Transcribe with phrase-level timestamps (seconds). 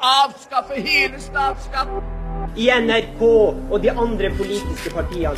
[0.00, 2.02] avskaffe hele statsskatten.
[2.56, 5.36] I NRK og de andre politiske partiene.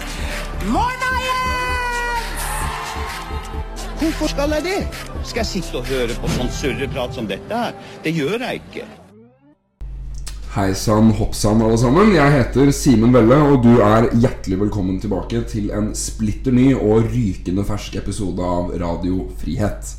[0.73, 2.47] Morna, Jens!
[4.01, 4.81] Hvorfor skal jeg det?
[5.25, 7.77] Skal jeg sitte og høre på sånn surreprat som dette her?
[8.03, 8.89] Det gjør jeg ikke.
[10.53, 12.11] Hei sann, hopp sann, alle sammen.
[12.13, 17.09] Jeg heter Simen Velle, og du er hjertelig velkommen tilbake til en splitter ny og
[17.09, 19.95] rykende fersk episode av Radio Frihet.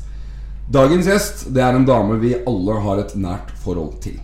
[0.72, 4.20] Dagens gjest det er en dame vi alle har et nært forhold til.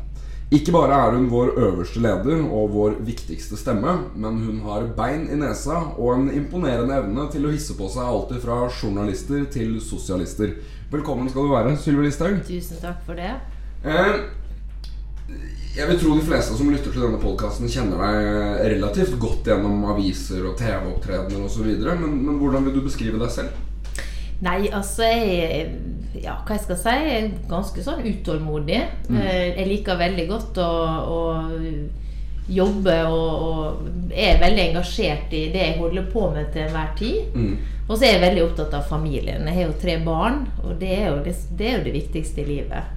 [0.50, 5.28] Ikke bare er hun vår øverste leder og vår viktigste stemme, men hun har bein
[5.30, 9.76] i nesa og en imponerende evne til å hisse på seg alt fra journalister til
[9.78, 10.56] sosialister.
[10.90, 12.42] Velkommen skal du være, Sylvi Listhaug.
[12.48, 13.30] Tusen takk for det.
[13.86, 14.10] Eh,
[15.76, 19.86] jeg vil tro de fleste som lytter til denne podkasten, kjenner deg relativt godt gjennom
[19.94, 21.70] aviser og TV-opptredener osv.
[21.78, 23.54] Men, men hvordan vil du beskrive deg selv?
[24.42, 26.92] Nei, altså jeg Ja, hva jeg skal si?
[27.06, 28.80] Jeg er ganske sånn utålmodig.
[29.08, 29.18] Mm.
[29.20, 30.70] Eh, Jeg liker veldig godt å,
[31.06, 31.20] å
[32.50, 37.36] jobbe og, og er veldig engasjert i det jeg holder på med til enhver tid.
[37.36, 37.52] Mm.
[37.86, 39.46] Og så er jeg veldig opptatt av familien.
[39.46, 42.42] Jeg har jo tre barn, og det er jo det, det, er jo det viktigste
[42.42, 42.96] i livet.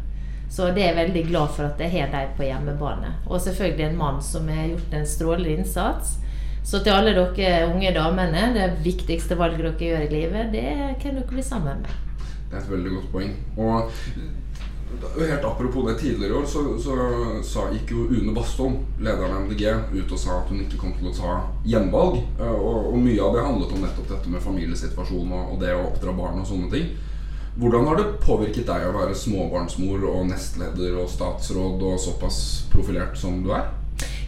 [0.53, 3.15] Så det er jeg veldig glad for at jeg har dem på hjemmebane.
[3.25, 6.17] Og selvfølgelig en mann som har gjort en strålende innsats.
[6.63, 10.93] Så til alle dere unge damene, det viktigste valget dere gjør i livet, det er
[11.01, 11.97] hvem dere blir sammen med.
[12.53, 13.31] Det er et veldig godt poeng.
[13.57, 13.89] Og
[15.17, 16.97] helt apropos det tidligere i år, så, så,
[17.43, 19.63] så gikk jo Une Bastholm, lederen av MDG,
[19.95, 21.31] ut og sa at hun ikke kom til å ta
[21.65, 22.19] gjenvalg.
[22.37, 25.73] Eh, Og, og mye av det handlet om nettopp dette med familiesituasjonen og, og det
[25.73, 26.93] å oppdra barn og sånne ting.
[27.57, 32.37] Hvordan har det påvirket deg å være småbarnsmor og nestleder og statsråd og såpass
[32.73, 33.73] profilert som du er?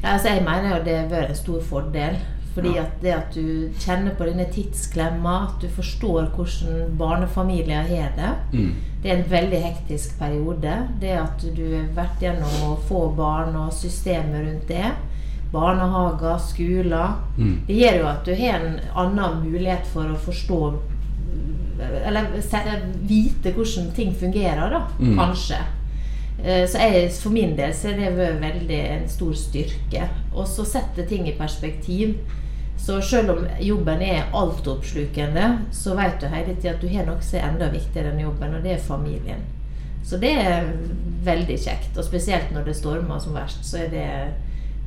[0.01, 2.19] Ja, altså jeg mener jo det har vært en stor fordel.
[2.55, 2.81] Fordi Ja.
[2.83, 8.29] at det at du kjenner på denne tidsklemma, at du forstår hvordan barnefamilier har det.
[8.53, 8.73] Mm.
[9.03, 10.87] Det er en veldig hektisk periode.
[11.01, 14.91] Det at du har vært gjennom å få barn og systemet rundt det.
[15.51, 17.15] Barnehager, skoler.
[17.37, 17.59] Mm.
[17.67, 20.73] Det gjør jo at du har en annen mulighet for å forstå
[22.05, 22.27] Eller
[23.07, 24.87] vite hvordan ting fungerer, da.
[24.99, 25.17] Mm.
[25.17, 25.57] Kanskje.
[26.43, 30.07] Eh, Så jeg, for min del så har det vært veldig en stor styrke.
[30.33, 32.15] Og så sette ting i perspektiv.
[32.77, 37.23] Så selv om jobben er altoppslukende, så vet du hele tida at du har noe
[37.23, 39.45] som er enda viktigere enn jobben, og det er familien.
[40.05, 40.67] Så det er
[41.25, 41.95] veldig kjekt.
[41.97, 44.07] Og spesielt når det stormer som verst, så er det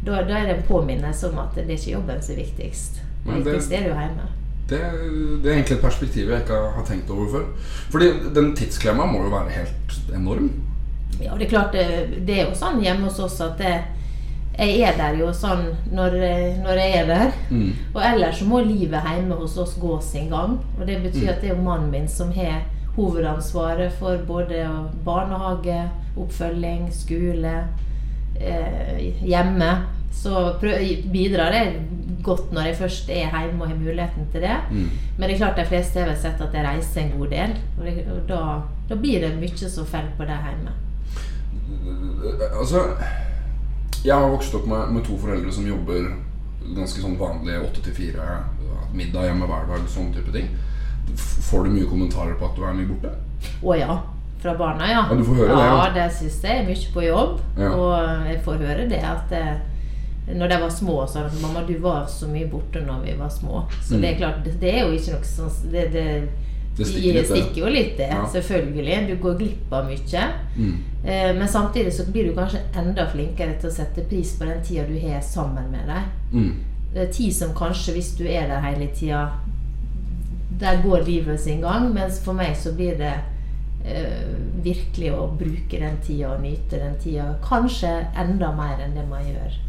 [0.07, 3.01] da, da er det en påminnelse om at det er ikke jobben som er viktigst.
[3.03, 4.29] Det Men viktigste er det jo hjemme.
[4.69, 4.79] Det,
[5.43, 7.45] det er egentlig et perspektiv jeg ikke har tenkt over før.
[7.91, 10.51] Fordi den tidsklemma må jo være helt enorm.
[11.19, 11.87] Ja, det er klart det,
[12.29, 13.73] det er jo sånn hjemme hos oss at det,
[14.59, 16.17] jeg er der jo sånn når,
[16.65, 17.29] når jeg er der.
[17.51, 17.69] Mm.
[17.95, 20.59] Og ellers så må livet hjemme hos oss gå sin gang.
[20.81, 21.29] Og det betyr Mm.
[21.35, 22.65] at det er jo mannen min som har
[22.97, 24.65] hovedansvaret for både
[25.05, 27.53] barnehage, oppfølging, skole,
[28.41, 29.71] eh, hjemme.
[30.13, 30.55] Så
[31.13, 31.77] bidrar jeg
[32.25, 34.57] godt når jeg først er hjemme og har muligheten til det.
[34.73, 34.91] Mm.
[35.19, 37.55] Men det er klart de fleste har sett at jeg reiser en god del.
[37.79, 38.41] Og, det, og da,
[38.89, 40.75] da blir det mye som faller på det hjemme.
[42.59, 42.83] Altså
[44.05, 46.11] Jeg har vokst opp med, med to foreldre som jobber
[46.77, 48.29] ganske sånn vanlig 8 til 4.
[48.95, 50.49] Middag hjemme hver dag, sånne type ting.
[51.49, 53.13] Får du mye kommentarer på at du er mye borte?
[53.65, 53.97] Å ja.
[54.39, 55.01] Fra barna, ja.
[55.11, 55.79] Ja, du får høre det, ja.
[55.81, 57.41] Ja, det syns jeg er mye på jobb.
[57.59, 57.71] Ja.
[57.75, 59.57] Og jeg får høre det at eh,
[60.39, 63.33] når de var små, sa de mamma, du var så mye borte når vi var
[63.35, 63.65] små.
[63.83, 64.01] Så Mm.
[64.05, 66.07] det er klart, det, det er jo ikke noe sånn Det, det,
[66.79, 68.09] Det stikker det stikker jo litt, det.
[68.13, 68.23] Ja.
[68.33, 68.99] Selvfølgelig.
[69.09, 70.25] Du går glipp av mye.
[70.57, 70.75] Mm.
[71.05, 74.63] Eh, men samtidig så blir du kanskje enda flinkere til å sette pris på den
[74.65, 76.09] tida du har sammen med dem.
[76.33, 77.11] Mm.
[77.13, 79.29] Tid som kanskje, hvis du er der hele tida
[80.59, 81.93] Der går livet sin gang.
[81.95, 83.15] Mens for meg så blir det
[83.85, 84.25] eh,
[84.65, 87.35] virkelig å bruke den tida og nyte den tida.
[87.45, 89.65] Kanskje enda mer enn det man gjør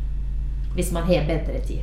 [0.75, 1.81] hvis man har bedre tid.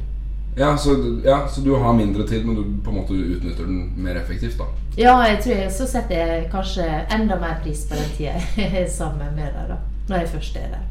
[0.59, 3.93] Ja, så, ja, så du har mindre tid, men du på en måte utnytter den
[3.97, 4.65] mer effektivt, da.
[4.97, 8.71] Ja, jeg tror jeg, så setter jeg kanskje enda mer pris på den tida jeg
[8.81, 9.77] er sammen med deg, da.
[10.09, 10.87] Når jeg først er der.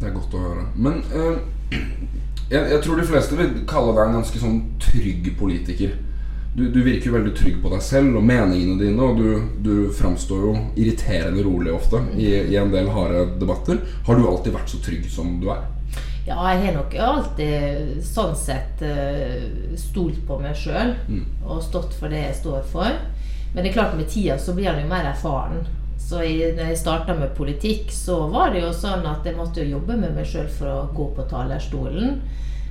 [0.00, 0.64] Det er godt å høre.
[0.80, 1.76] Men eh,
[2.54, 5.92] jeg, jeg tror de fleste vil kalle deg en ganske sånn trygg politiker.
[6.54, 9.28] Du, du virker jo veldig trygg på deg selv og meningene dine, og du,
[9.60, 13.84] du framstår jo irriterende rolig ofte i, i en del harde debatter.
[14.06, 15.66] Har du alltid vært så trygg som du er?
[16.26, 19.42] Ja, jeg har nok alltid sånn sett eh,
[19.76, 21.24] stolt på meg sjøl Mm.
[21.44, 22.88] og stått for det jeg står for.
[23.54, 25.66] Men det er klart med tida så blir han jo mer erfaren.
[26.00, 29.62] Så i, når jeg starta med politikk, så var det jo sånn at jeg måtte
[29.62, 32.20] jo jobbe med meg sjøl for å gå på talerstolen.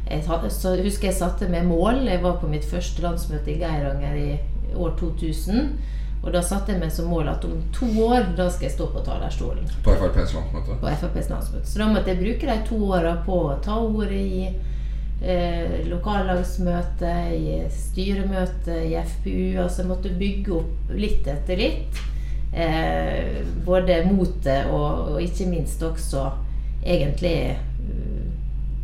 [0.09, 2.03] Jeg hadde- så husker jeg satte meg mål.
[2.05, 4.39] Jeg var på mitt første landsmøte i Geiranger i
[4.75, 5.77] år 2000.
[6.23, 8.85] Og da satte jeg meg som mål at om to år da skal jeg stå
[8.93, 10.77] på talerstolen På FrPs landsmøte.
[10.79, 11.67] på FrPs landsmøte.
[11.67, 14.45] Så da måtte jeg bruke de to åra på å ta ordet i
[15.21, 19.59] eh, lokallagsmøte, i styremøte, i FPU.
[19.65, 21.99] Altså jeg måtte bygge opp litt etter litt.
[22.53, 26.27] Eh, både motet og, og ikke minst også
[26.85, 28.23] egentlig eh,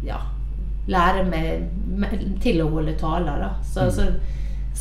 [0.04, 0.20] ja,
[0.90, 3.46] lære meg til å holde taler.
[3.46, 3.54] Da.
[3.64, 4.10] Så, så,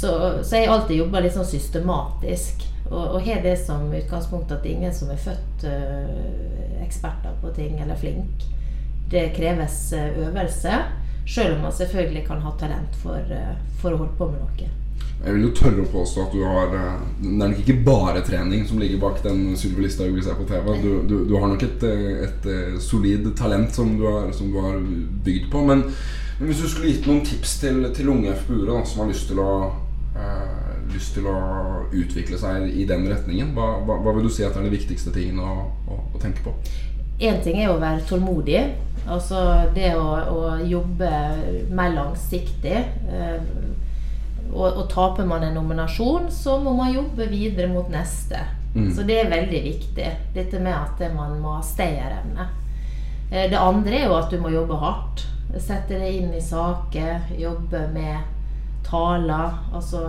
[0.01, 2.63] så, så jeg har alltid jobba litt sånn systematisk.
[2.89, 7.81] Og, og har det som utgangspunkt at ingen som er født uh, eksperter på ting
[7.83, 8.45] eller flink.
[9.11, 10.77] Det kreves uh, øvelse.
[11.29, 14.69] Selv om man selvfølgelig kan ha talent for, uh, for å holde på med noe.
[15.19, 18.63] Jeg vil jo tørre å påstå at du har Det er nok ikke bare trening
[18.69, 20.71] som ligger bak den Sylvi vi ser på TV.
[20.79, 24.63] Du, du, du har nok et, et, et solid talent som du har, som du
[24.63, 24.79] har
[25.27, 25.67] bygd på.
[25.67, 25.83] Men,
[26.39, 29.43] men hvis du skulle gitt noen tips til, til unge FPU-ere som har lyst til
[29.43, 29.51] å
[30.93, 31.39] lyst til å
[31.93, 35.13] utvikle seg i den retningen, hva, hva, hva vil du si at er de viktigste
[35.15, 36.55] tingene å, å, å tenke på?
[37.19, 38.61] Én ting er å være tålmodig.
[39.09, 39.41] Altså
[39.75, 41.11] det å, å jobbe
[41.75, 42.77] mer langsiktig.
[43.09, 43.41] Eh,
[44.49, 48.41] og, og taper man en nominasjon, så må man jobbe videre mot neste.
[48.75, 48.89] Mm.
[48.95, 50.09] Så det er veldig viktig.
[50.37, 52.49] Dette med at man må ha stayerevne.
[53.31, 55.27] Eh, Det andre er jo at du må jobbe hardt.
[55.57, 58.38] Sette deg inn i saker, jobbe med
[58.91, 59.57] taler.
[59.75, 60.03] Altså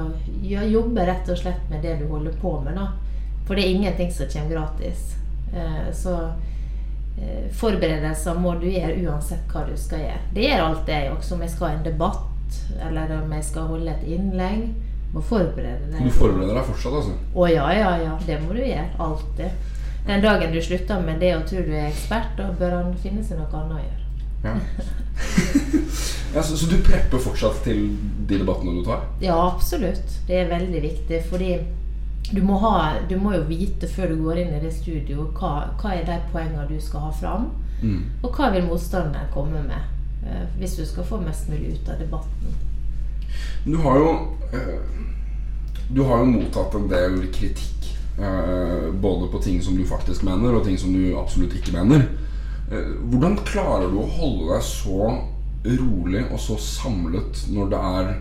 [0.72, 2.88] jobbe rett og slett med det du holder på med, da.
[3.48, 5.16] For det er ingenting som kommer gratis.
[5.54, 6.14] Eh, Så
[7.20, 10.22] eh, forberedelser må du gjøre uansett hva du skal gjøre.
[10.36, 13.68] Det gjør alt det også, om jeg skal ha en debatt, eller om jeg skal
[13.74, 14.70] holde et innlegg.
[15.14, 17.16] Må forberede Du forbereder deg fortsatt, altså?
[17.34, 18.12] Å ja, ja, ja.
[18.28, 18.92] Det må du gjøre.
[19.02, 19.66] Alltid.
[20.06, 23.24] Den dagen du slutter med det og tror du er ekspert, da bør han finne
[23.26, 23.99] seg noe annet å gjøre.
[24.44, 24.54] Ja.
[26.36, 27.90] ja, så, så du prepper fortsatt til
[28.30, 29.04] de debattene du tar?
[29.24, 30.20] Ja, absolutt.
[30.28, 31.54] Det er veldig viktig, fordi
[32.32, 35.54] du må, ha, du må jo vite før du går inn i det studio, hva,
[35.82, 37.50] hva er de poengene du skal ha fram,
[37.80, 38.02] Mm.
[38.28, 39.84] og hva vil motstanderen komme med,
[40.28, 42.58] eh, hvis du skal få mest mulig ut av debatten.
[43.64, 44.10] Du har jo
[44.52, 44.82] eh,
[45.96, 47.88] Du har jo mottatt en del kritikk.
[48.20, 52.04] eh, både på ting som du faktisk mener, og ting som du absolutt ikke mener.
[52.72, 55.12] Eh, hvordan klarer du å holde deg så
[55.66, 58.18] rolig og så samlet når det er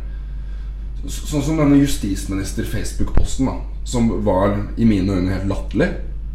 [1.09, 3.53] Sånn som denne justisminister-Facebook-posten, da.
[3.87, 5.87] Som var i mine øyne helt latterlig.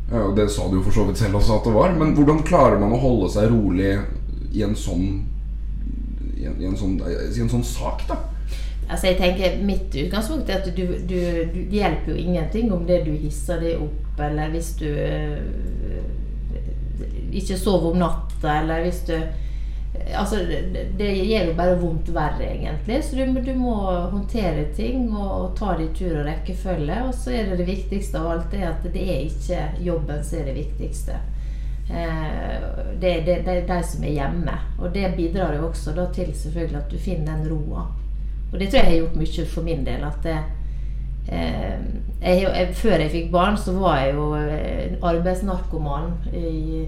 [0.07, 1.92] Eh, Og det sa du jo for så vidt selv også at det var.
[2.00, 3.98] Men hvordan klarer man å holde seg rolig
[4.54, 5.25] i en sånn
[6.38, 8.18] i en, i en, sånn, i en sånn sak, da?
[8.88, 11.19] Altså jeg tenker Mitt utgangspunkt er at du, du,
[11.54, 16.01] du, hjelper jo ingenting om det du hisser deg opp, eller hvis du øh,
[17.34, 19.18] ikke sover om natta, eller hvis du
[19.94, 20.40] Altså,
[20.98, 22.95] det, gjør jo bare vondt verre, egentlig.
[23.06, 23.75] Så du, du må
[24.10, 26.95] håndtere ting og, og ta det i tur og rekkefølge.
[27.06, 30.40] Og så er det det viktigste av alt det at det er ikke jobben som
[30.40, 31.19] er det viktigste.
[31.90, 32.66] Eh,
[33.00, 34.57] det, det, det er de som er hjemme.
[34.80, 37.86] Og det bidrar jo også da til selvfølgelig at du finner den roa.
[38.51, 40.10] Og det tror jeg har gjort mye for min del.
[40.10, 40.40] At det,
[41.31, 46.83] jeg, jeg, før jeg fikk barn, så var jeg jo eh, arbeidsnarkoman i,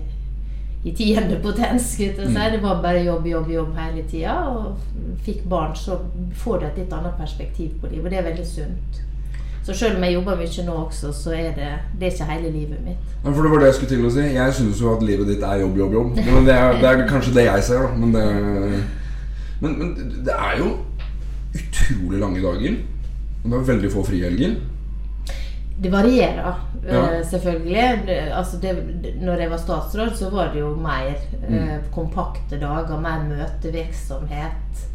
[0.84, 1.82] i tiende potens.
[1.96, 2.12] si.
[2.18, 4.36] Det var bare jobb, jobb, jobb hele tida.
[4.52, 4.78] Og
[5.26, 6.00] fikk barn, så
[6.34, 8.06] får du et litt annet perspektiv på livet.
[8.06, 9.02] Og det er veldig sunt.
[9.66, 12.52] Så selv om jeg jobber mye nå også, så er det, det er ikke hele
[12.54, 13.14] livet mitt.
[13.24, 14.26] Ja, for det var det jeg skulle til å si.
[14.36, 16.20] Jeg syns jo at livet ditt er jobb, jobb, jobb.
[16.36, 17.96] Men det er, det er kanskje det jeg ser, da.
[17.98, 18.26] Men det,
[19.64, 19.96] men, men
[20.28, 20.68] det er jo
[21.56, 22.78] utrolig lange dager.
[23.46, 24.56] Og det var veldig få frihelger.
[25.78, 26.56] Det varierer,
[26.88, 27.24] eh, Ja.
[27.24, 28.34] selvfølgelig.
[28.34, 28.76] Altså det,
[29.22, 31.14] når jeg var statsråd, så var det jo mer
[31.50, 31.92] mm.
[31.92, 34.86] kompakte dager, mer møtevirksomhet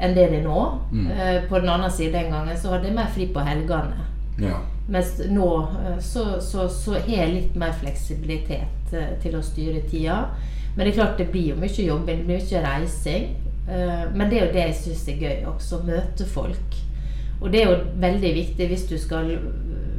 [0.00, 0.78] enn det det er nå.
[0.92, 1.06] Mm.
[1.10, 4.06] Eh, på den andre siden den gangen så hadde jeg mer fri på helgene.
[4.40, 4.58] Ja.
[4.88, 9.80] Mens nå eh, så, så, så har jeg litt mer fleksibilitet eh, til å styre
[9.90, 10.18] tida.
[10.76, 13.30] Men det er klart det blir jo mye jobbing, det blir mye reising.
[13.68, 16.76] Eh, Men det er jo det jeg syns er gøy også, møte folk.
[17.40, 19.32] Og det er jo veldig viktig hvis du skal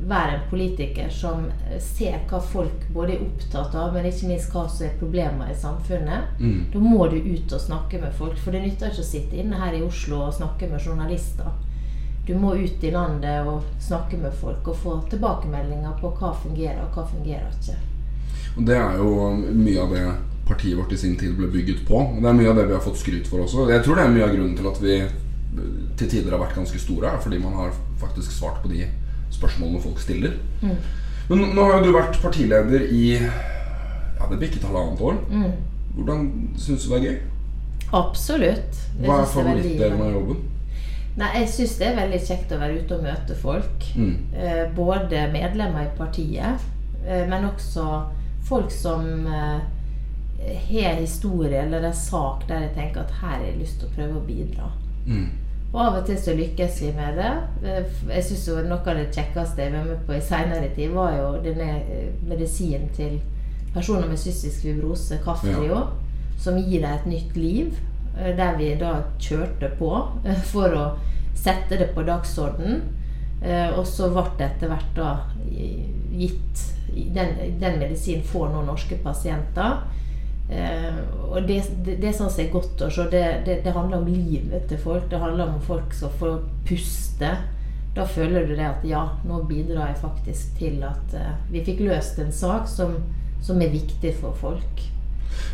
[0.08, 1.44] være en politiker som
[1.84, 5.58] ser hva folk både er opptatt av, men ikke minst hva som er problemer i
[5.58, 6.40] samfunnet.
[6.40, 6.62] Mm.
[6.74, 9.60] Da må du ut og snakke med folk, for det nytter ikke å sitte inne
[9.60, 11.52] her i Oslo og snakke med journalister.
[12.28, 16.82] Du må ut i landet og snakke med folk og få tilbakemeldinger på hva fungerer
[16.84, 17.78] og hva fungerer ikke.
[18.58, 20.08] Og det er jo mye av det
[20.48, 22.00] partiet vårt i sin tid ble bygget på.
[22.00, 23.68] Og det er mye av det vi har fått skryt for også.
[23.72, 25.00] Jeg tror det er mye av grunnen til at vi
[25.98, 28.86] til tider har vært ganske store, fordi man har faktisk svart på de
[29.34, 30.38] spørsmålene folk stiller.
[30.62, 35.18] Men nå har jo du vært partileder i ja, det bikket halvannet år.
[35.98, 36.30] Hvordan
[36.62, 37.18] syns du det er gøy?
[37.98, 38.78] Absolutt.
[39.00, 40.46] Det Hva er favorittdelen av jobben?
[41.18, 43.88] Nei, jeg syns det er veldig kjekt å være ute og møte folk.
[43.98, 44.12] Mm.
[44.38, 46.68] Eh, både medlemmer i partiet,
[47.08, 47.88] eh, men også
[48.48, 49.64] folk som eh,
[50.70, 53.96] har historie eller en sak der jeg tenker at her har jeg lyst til å
[53.96, 54.70] prøve å bidra.
[55.08, 55.28] Mm.
[55.74, 57.32] Og av og til så lykkes vi med det.
[57.64, 60.92] Eh, Jeg synes jo Noe av det kjekkeste jeg var med på i seinere tid,
[60.96, 63.20] var jo denne eh, medisinen til
[63.74, 65.82] personer med cystisk fibrose, Kaftrio,
[66.40, 67.76] som gir deg et nytt liv.
[68.18, 69.92] eh, Der vi da kjørte på
[70.54, 70.86] for å
[71.36, 72.82] sette det på dagsorden.
[73.44, 75.12] Eh, Og så ble det etter hvert da
[76.18, 76.64] gitt
[77.14, 79.84] Den, den medisinen får nå norske pasienter.
[80.50, 84.10] Eh, og det, det, det som er godt å se, det, det, det handler om
[84.10, 85.10] livet til folk.
[85.12, 87.34] Det handler om folk som får puste.
[87.98, 91.82] Da føler du det at ja, nå bidrar jeg faktisk til at eh, vi fikk
[91.88, 93.00] løst en sak som,
[93.44, 94.86] som er viktig for folk.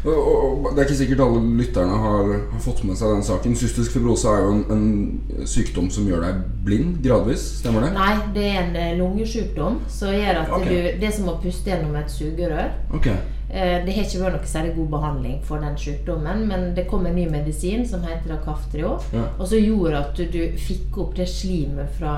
[0.03, 3.55] Og, Det er ikke sikkert alle lytterne har, har fått med seg den saken.
[3.57, 7.45] Cystisk fibrose er jo en, en sykdom som gjør deg blind gradvis.
[7.61, 7.93] Stemmer det?
[7.95, 10.69] Nei, det er en eh, lungesykdom som gjør at okay.
[10.69, 12.75] du Det er som å puste gjennom et sugerør.
[12.93, 13.09] Ok.
[13.53, 17.05] Eh, Det har ikke vært noe særlig god behandling for den sykdommen, men det kom
[17.05, 19.27] en ny medisin som heter Kaftrio, Ja.
[19.37, 22.15] og som gjorde at du, du fikk opp det slimet fra,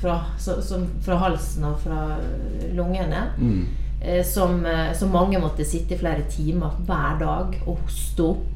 [0.00, 2.04] fra, så, som, fra halsen og fra
[2.72, 3.24] lungene.
[3.38, 3.66] Mm.
[4.00, 8.50] eh, Som, eh, som mange måtte sitte i flere timer hver dag og hoste opp.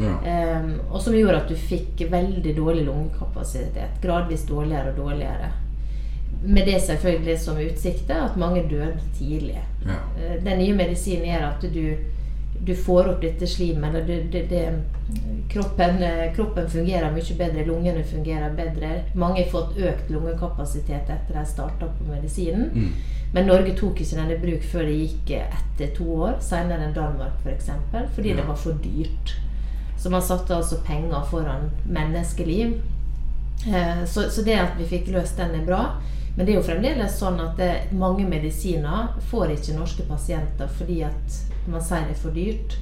[0.00, 0.14] Ja.
[0.62, 3.98] Um, og som gjorde at du fikk veldig dårlig lungekapasitet.
[4.00, 5.50] Gradvis dårligere og dårligere.
[6.42, 9.58] Med det selvfølgelig som utsikter at mange døde tidlig.
[9.86, 9.98] Ja.
[10.16, 11.94] Eh, Den nye medisinen gjør at du,
[12.66, 13.94] du får opp dette slimet.
[13.94, 14.62] Eller det, det,
[15.52, 19.02] kroppen, eh, kroppen fungerer mye bedre, lungene fungerer bedre.
[19.14, 22.70] Mange har fått økt lungekapasitet etter de starta på medisinen.
[22.74, 22.92] Mm.
[23.32, 26.94] Men Norge tok ikke den i bruk før det gikk etter to år, senere enn
[26.96, 27.44] Danmark f.eks.
[27.44, 28.36] For eksempel, fordi Ja.
[28.40, 29.34] det var for dyrt.
[29.98, 32.80] Så man satte altså penger foran menneskeliv.
[33.68, 36.00] Eh, Så, så det at vi fikk løst den, er bra.
[36.40, 41.02] Men det er jo fremdeles sånn at det, mange medisiner får ikke norske pasienter fordi
[41.04, 41.34] at
[41.68, 42.76] man sier det er for dyrt.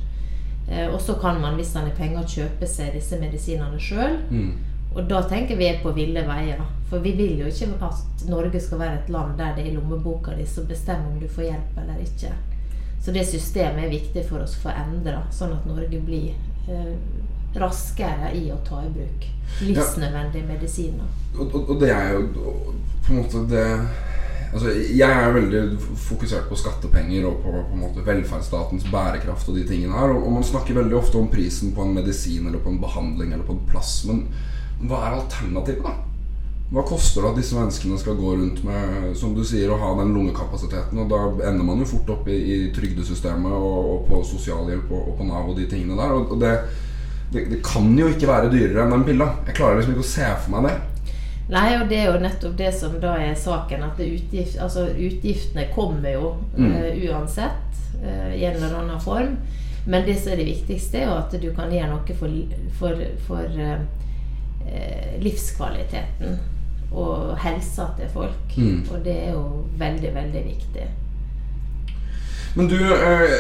[0.70, 4.14] Eh, Og så kan man, hvis man har penger, kjøpe seg disse medisinene sjøl.
[4.30, 4.52] Mm.
[4.94, 6.62] Og da tenker vi på ville veier.
[6.86, 9.74] For vi vil jo ikke at Norge skal være et land der det er i
[9.74, 12.30] lommeboka di som bestemmer om du får hjelp eller ikke.
[13.02, 16.30] Så det systemet er viktig for oss å få endra, sånn at Norge blir
[16.70, 16.94] eh,
[17.58, 19.28] raskere i å ta i bruk
[19.66, 21.10] livsnødvendige medisiner.
[21.38, 22.47] Og, og, og det er jo
[23.08, 23.66] på en måte det
[24.48, 25.58] Altså, jeg er veldig
[26.08, 30.14] fokusert på skattepenger og på, på velferdsstatens bærekraft og de tingene her.
[30.14, 33.44] Og, man snakker veldig ofte om prisen på en medisin eller på en behandling eller
[33.44, 34.06] på en plass.
[34.08, 34.24] Men
[34.88, 35.92] hva er alternativet, da?
[36.72, 39.94] Hva koster det at disse menneskene skal gå rundt med som du sier, å ha
[40.00, 41.04] den lungekapasiteten?
[41.04, 45.12] Og da ender man jo fort opp i, i trygdesystemet og, og på sosialhjelp og,
[45.12, 46.16] og på Nav og de tingene der.
[46.16, 46.56] Og det,
[47.32, 49.34] det, det kan jo ikke være dyrere enn den pilla.
[49.48, 50.78] Jeg klarer liksom ikke å se for meg det.
[51.48, 53.82] Nei, og det er jo nettopp det som da er saken.
[53.86, 56.72] At utgift, altså utgiftene kommer jo Mm.
[56.72, 59.36] uh, uansett uh, i en eller annen form.
[59.86, 62.28] Men det som er det viktigste, er jo at du kan gjøre noe for,
[62.78, 63.80] for, for uh,
[65.22, 66.38] livskvaliteten
[66.92, 68.56] og helsa til folk.
[68.56, 68.84] Mm.
[68.92, 70.86] Og det er jo veldig, veldig viktig.
[72.58, 73.38] Men du, eh,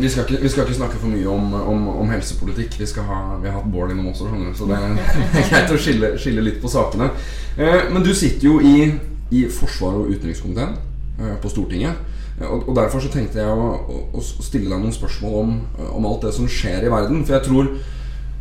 [0.00, 2.78] vi, skal ikke, vi skal ikke snakke for mye om, om, om helsepolitikk.
[2.80, 4.96] Vi, ha, vi har hatt Bård innom også, skjønner så det er
[5.50, 7.10] greit å skille, skille litt på sakene.
[7.60, 8.88] Eh, men du sitter jo i,
[9.36, 10.72] i forsvar- og utenrikskomiteen
[11.20, 11.92] eh, på Stortinget.
[12.40, 15.50] Og, og Derfor så tenkte jeg å, å, å stille deg noen spørsmål om,
[16.00, 17.20] om alt det som skjer i verden.
[17.28, 17.68] For jeg tror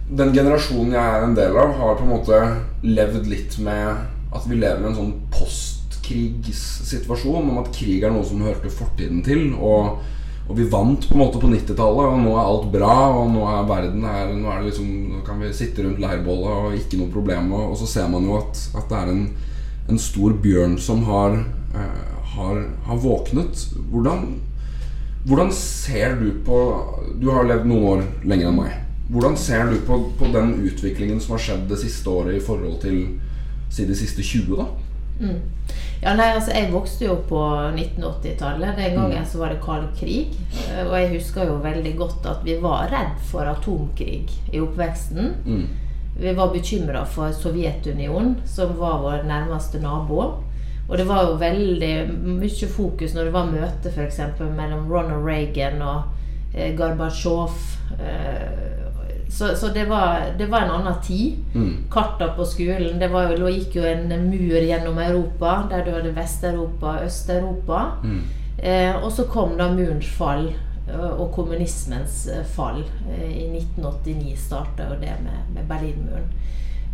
[0.07, 2.39] den generasjonen jeg er en del av, har på en måte
[2.87, 8.23] levd litt med at vi lever i en sånn postkrigssituasjon om at krig er noe
[8.27, 9.51] som hørte fortiden til.
[9.59, 9.99] Og,
[10.43, 12.95] og vi vant på en måte på 90-tallet, og nå er alt bra.
[13.15, 16.99] Og nå er verden her Nå, liksom, nå kan vi sitte rundt leirbålet og ikke
[16.99, 17.53] noe problem.
[17.55, 19.23] Og, så ser man jo at, at det er en,
[19.93, 21.37] en stor bjørn som har,
[21.79, 22.59] eh, har,
[22.89, 23.67] har våknet.
[23.93, 24.27] Hvordan,
[25.23, 26.59] hvordan ser du på
[27.21, 28.79] Du har levd noen år lenger enn meg.
[29.13, 32.81] Hvordan ser du på, på den utviklingen som har skjedd det siste året i forhold
[32.83, 33.05] til
[33.71, 34.67] si de siste 20, da?
[36.03, 37.39] Ja, nei, altså Jeg vokste jo på
[37.71, 38.75] 1980-tallet.
[38.75, 40.33] Den gangen så var det kald krig.
[40.67, 45.31] Eh, Og jeg husker jo veldig godt at vi var redd for atomkrig i oppveksten.
[45.45, 45.63] Mm.
[46.19, 50.43] Vi var bekymra for Sovjetunionen, som var vår nærmeste nabo.
[50.89, 51.93] Og det var jo veldig
[52.41, 54.19] mye fokus når det var møte f.eks.
[54.57, 56.03] mellom Ronald Reagan og
[56.53, 57.55] eh, Gorbatsjov.
[57.95, 58.82] Eh,
[59.29, 61.35] så så det, var, det var en annen tid.
[61.55, 61.77] Mm.
[61.91, 66.15] Karta på skolen Det var jo, gikk jo en mur gjennom Europa, der du hadde
[66.15, 67.81] Vest-Europa Øst-Europa.
[68.03, 68.21] Mm.
[68.63, 70.47] Eh, og så kom da murens fall
[70.87, 72.83] eh, og kommunismens eh, fall.
[73.09, 76.29] Eh, I 1989 starta jo det med, med Berlinmuren.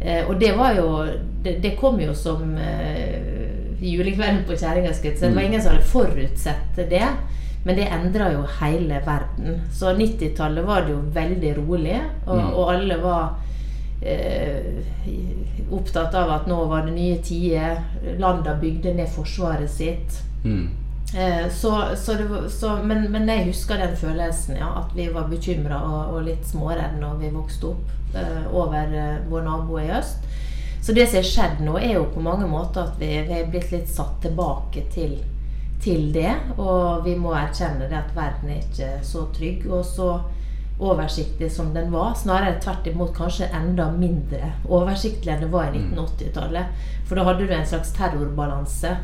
[0.02, 1.06] Eh, og det var jo
[1.44, 4.92] Det, det kom jo som eh, julekvelden på kjerringa.
[5.04, 7.08] Det var ingen som hadde forutsett det.
[7.70, 9.60] Men det endra jo hele verden.
[9.78, 12.54] Så 90-tallet var det jo veldig rolig, og, Mm.
[12.56, 13.30] og alle var
[14.02, 14.82] eh,
[15.72, 17.82] opptatt av at nå var det nye tider.
[18.18, 20.22] Landa bygde ned forsvaret sitt.
[20.44, 20.70] Mm.
[21.18, 24.72] Eh, så, så det var, så, men, men jeg husker den følelsen, ja.
[24.84, 29.18] At vi var bekymra og, og litt småredde når vi vokste opp eh, over eh,
[29.30, 30.26] vår nabo i øst.
[30.82, 33.50] Så det som har skjedd nå, er jo på mange måter at vi, vi er
[33.52, 35.18] blitt litt satt tilbake til,
[35.84, 36.34] til det.
[36.58, 40.10] Og vi må erkjenne det at verden er ikke så trygg og så
[40.80, 42.14] oversiktlig som den var.
[42.16, 46.86] Snarere tvert imot kanskje enda mindre oversiktlig enn det var i 1980-tallet.
[47.08, 48.96] For da hadde du en slags terrorbalanse.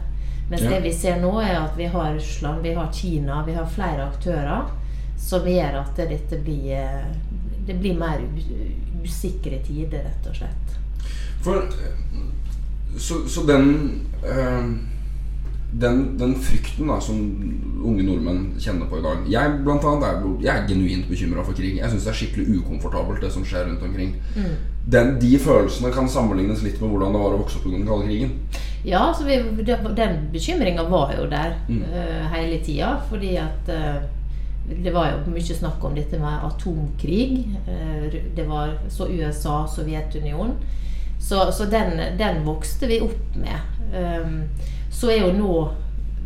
[0.50, 0.70] Mens Ja.
[0.70, 4.05] det vi ser nå, er at vi har Russland, vi har Kina, vi har flere
[4.05, 4.67] aktører
[5.17, 7.05] som gjør at dette blir
[7.65, 8.20] Det blir mer
[9.03, 10.75] usikre tider, rett og slett.
[11.41, 11.96] For eh,
[12.98, 14.67] Så, så den eh,
[15.82, 17.17] den, den frykten da som
[17.86, 21.58] unge nordmenn kjenner på i dag Jeg blant annet er, jeg er genuint bekymra for
[21.58, 21.75] krig.
[21.82, 24.13] Jeg syns det er skikkelig ukomfortabelt, det som skjer rundt omkring.
[24.86, 27.89] Den, de følelsene kan sammenlignes litt med hvordan det var å vokse opp under den
[27.89, 28.32] kalde krigen.
[28.86, 29.39] Ja, så vi,
[29.98, 31.82] den bekymringa var jo der Mm.
[31.82, 33.01] uh, hele tida.
[33.10, 34.03] Fordi at uh,
[34.84, 37.58] det var jo mye snakk om dette med atomkrig.
[37.67, 40.55] Uh, det var så USA, Sovjetunionen.
[41.20, 43.60] Så, så den, den vokste vi opp med.
[43.96, 44.44] Um,
[44.95, 45.55] så er jo nå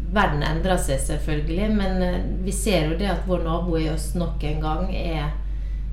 [0.09, 4.15] Verden endrer seg selvfølgelig, men eh, vi ser jo det at vår nabo i øst
[4.17, 5.27] nok en gang er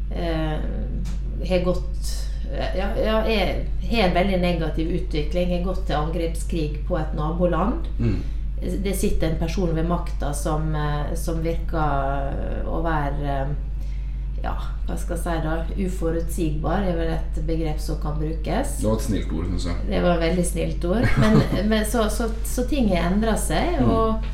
[0.08, 0.54] eh,
[1.44, 2.14] har gått
[2.78, 5.52] ja, ja, er, har en veldig negativ utvikling.
[5.58, 7.88] Har gått til angrepskrig på et naboland.
[7.98, 8.22] Mm.
[8.84, 13.54] Det sitter en person ved makta som, eh, som virker å være eh,
[14.46, 14.54] ja,
[14.86, 15.56] hva skal jeg si da,
[15.88, 18.78] uforutsigbar er vel et begrep som kan brukes.
[18.78, 19.84] Det var et snilt ord, syns jeg.
[19.90, 21.10] Det var et veldig snilt ord.
[21.22, 23.80] Men, men så, så, så ting har endra seg.
[23.82, 24.24] Og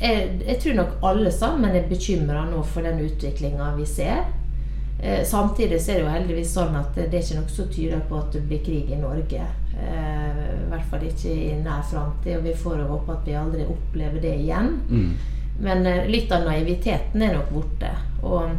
[0.00, 4.26] jeg, jeg tror nok alle sammen er bekymra nå for den utviklinga vi ser.
[5.02, 8.00] Eh, samtidig så er det jo heldigvis sånn at det er ikke noe som tyder
[8.08, 9.44] på at det blir krig i Norge.
[9.78, 13.36] Eh, I hvert fall ikke i nær framtid, og vi får jo håpe at vi
[13.38, 14.72] aldri opplever det igjen.
[14.88, 15.12] Mm.
[15.62, 17.92] Men eh, litt av naiviteten er nok borte.
[18.26, 18.50] Og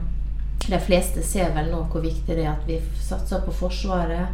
[0.67, 4.27] de fleste ser vel nå hvor viktig det er at vi satser på Forsvaret.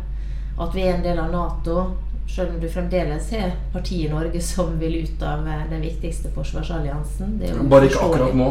[0.60, 1.86] At vi er en del av Nato.
[2.28, 6.32] Selv om du fremdeles har partiet i Norge som vil ut av eh, den viktigste
[6.34, 7.38] forsvarsalliansen.
[7.70, 8.48] Bare ikke akkurat nå.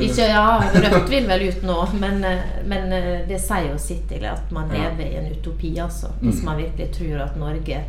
[0.00, 4.08] Ikke, ja, Rødt vil vel ut nå, men, eh, men eh, det sier jo sitt
[4.10, 6.10] til at man lever i en utopi, altså.
[6.20, 6.44] Hvis Mm.
[6.44, 7.84] man virkelig tror at Norge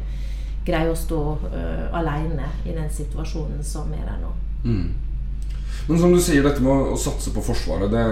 [0.65, 1.19] greier å stå
[1.53, 4.31] uh, alene i den situasjonen som er der nå.
[4.63, 4.93] Mm.
[5.87, 8.05] Men som du sier, dette med å, satse på Forsvaret, det,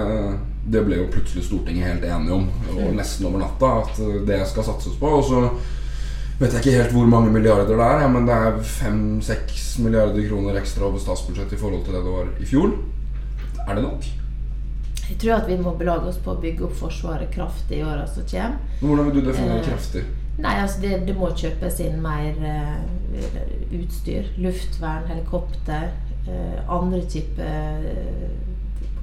[0.69, 2.49] det ble jo plutselig Stortinget helt enige om.
[2.75, 2.97] Og Mm.
[2.99, 5.09] nesten over natta at eh, det skal satses på.
[5.09, 5.39] Og så
[6.39, 10.27] vet jeg ikke helt hvor mange milliarder det er, ja, men det er fem-seks milliarder
[10.29, 12.75] kroner ekstra over statsbudsjettet i forhold til det det var i fjor.
[13.67, 14.09] Er det nok?
[15.09, 18.05] Jeg tror at vi må belage oss på å bygge opp Forsvaret kraftig i åra
[18.07, 18.57] som kommer.
[18.81, 20.03] Hvordan vil du definere Eh, kraftig?
[20.39, 22.79] Nei, altså det, det må kjøpes inn mer uh,
[23.77, 24.31] utstyr.
[24.41, 25.91] Luftvern, helikopter.
[26.27, 28.29] Eh, andre typer eh,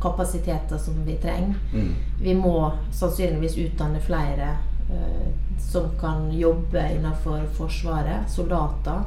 [0.01, 1.55] kapasiteter som vi trenger.
[1.73, 1.95] Mm.
[2.23, 4.57] Vi må sannsynligvis utdanne flere
[4.91, 5.27] eh,
[5.61, 8.31] som kan jobbe innenfor Forsvaret.
[8.31, 9.03] Soldater.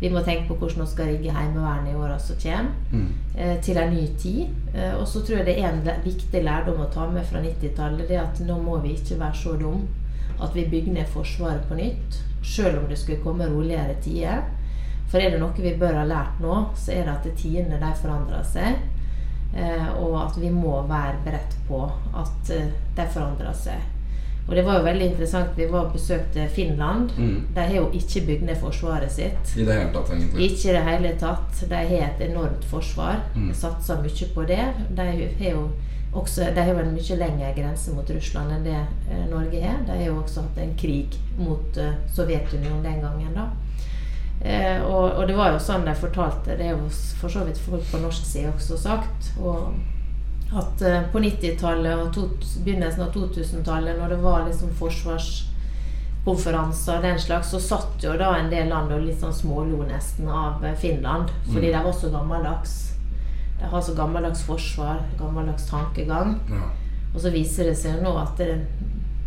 [0.00, 2.72] Vi må tenke på hvordan vi skal rigge Heimevernet i åra som kommer.
[2.92, 3.12] Mm.
[3.36, 4.48] eh, til en ny tid.
[4.74, 8.08] Eh, og så tror jeg det er en viktig lærdom å ta med fra 90-tallet.
[8.08, 9.86] Det at nå må vi ikke være så dum
[10.42, 12.20] at vi bygger ned Forsvaret på nytt.
[12.42, 14.42] Selv om det skulle komme roligere tider.
[15.10, 17.90] For er det noe vi bør ha lært nå, så er det at tidene de
[18.00, 18.82] forandrer seg.
[19.54, 21.84] Eh, og at vi må være beredt på
[22.18, 23.90] at eh, de forandrer seg.
[24.48, 25.54] Og det var jo veldig interessant.
[25.56, 27.14] Vi var og besøkte Finland.
[27.16, 27.46] Mm.
[27.54, 29.54] De har jo ikke bygd ned forsvaret sitt.
[29.56, 30.48] I det hele tatt, egentlig.
[30.50, 31.62] Ikke i det hele tatt.
[31.70, 33.22] De har et enormt forsvar.
[33.36, 33.54] Mm.
[33.56, 34.66] Satser mye på det.
[34.90, 35.68] De har jo
[36.14, 39.80] også de har en mye lengre grense mot Russland enn det eh, Norge har.
[39.86, 41.80] De har jo også hatt en krig mot
[42.14, 43.38] Sovjetunionen den gangen.
[43.38, 43.48] da.
[44.42, 46.88] Eh, og, og det var jo sånn de fortalte, det er jo
[47.20, 49.58] for så vidt folk på norsk side også sagt, og
[50.54, 52.22] at eh, på 90-tallet og to,
[52.64, 58.34] begynnelsen av 2000-tallet, når det var liksom forsvarskonferanser og den slags, så satt jo da
[58.38, 61.78] en del land og litt sånn smålo nesten av eh, Finland, fordi Mm.
[61.78, 62.74] de var så gammeldags.
[63.60, 66.34] De har så gammeldags forsvar, gammeldags tankegang.
[66.50, 66.62] Ja.
[67.14, 68.66] Og så viser det seg nå at det,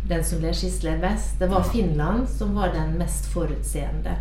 [0.08, 1.62] den som ble skislet best, det var.
[1.62, 4.16] Finland som var den mest forutseende.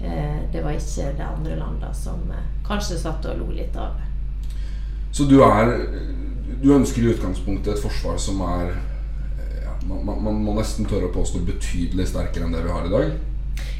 [0.00, 3.98] Eh, det var ikke de andre landene som eh, kanskje satt og lo litt av
[3.98, 4.08] det.
[5.12, 5.74] Så du er
[6.62, 8.68] Du ønsker i utgangspunktet et forsvar som er
[9.64, 12.92] ja, man, man, må nesten tørre å påstå betydelig sterkere enn det vi har i
[12.92, 13.08] dag.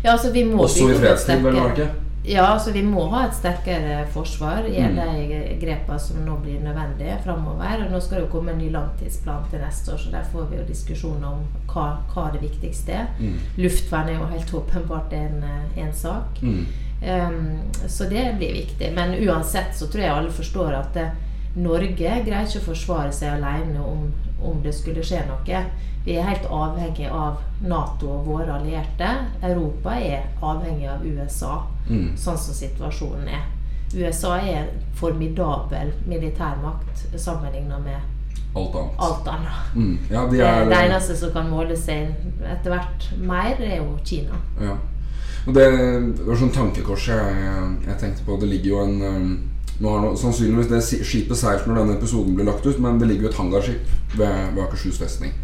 [0.03, 1.87] Ja, altså vi må Også i fredstid, vel å merke.
[2.25, 4.95] Ja, altså vi må ha et sterkere forsvar i Mm.
[4.97, 7.89] de grepene som nå blir nødvendige framover.
[7.91, 10.57] Nå skal det jo komme en ny langtidsplan til neste år, så der får vi
[10.57, 13.07] jo diskusjon om hva, hva det viktigste er.
[13.19, 13.35] Mm.
[13.59, 16.43] Luftvern er jo helt åpenbart en, eh, en sak.
[16.43, 16.67] Mm.
[17.03, 17.59] Um,
[17.89, 18.93] så det blir viktig.
[18.95, 21.11] Men uansett så tror jeg alle forstår at det,
[21.57, 24.13] Norge greier ikke å forsvare seg alene om,
[24.45, 25.65] om det skulle skje noe.
[26.05, 29.09] Vi er helt avhengig av Nato og våre allierte.
[29.43, 32.17] Europa er avhengig av USA, Mm.
[32.17, 33.43] sånn som situasjonen er.
[33.95, 38.01] USA er en formidabel militærmakt sammenlignet med
[38.57, 38.93] Alt annet.
[38.99, 39.75] alt annet.
[39.75, 39.99] Mm.
[40.11, 42.09] Ja, de Det, er det eneste som kan måle seg
[42.45, 44.35] etter hvert mer, er jo Kina.
[44.61, 44.77] Ja.
[45.47, 45.65] Og det,
[46.17, 47.35] det var sånn tankekors jeg,
[47.87, 48.37] jeg tenkte på.
[48.41, 49.52] Det ligger jo en um,
[49.83, 53.09] nå har noe, Sannsynligvis det skipet seilt når denne episoden blir lagt ut, men det
[53.11, 55.35] ligger jo et hangarskip ved, ved Akershus festning.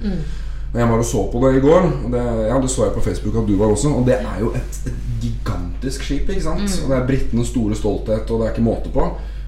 [0.68, 2.94] Og Jeg var og så på det i går, og det, ja, det så jeg
[2.94, 3.88] på Facebook at du var også.
[3.88, 6.28] Og det er jo et, et gigantisk skip.
[6.28, 6.80] ikke sant?
[6.84, 9.06] Og Det er britenes store stolthet, og det er ikke måte på.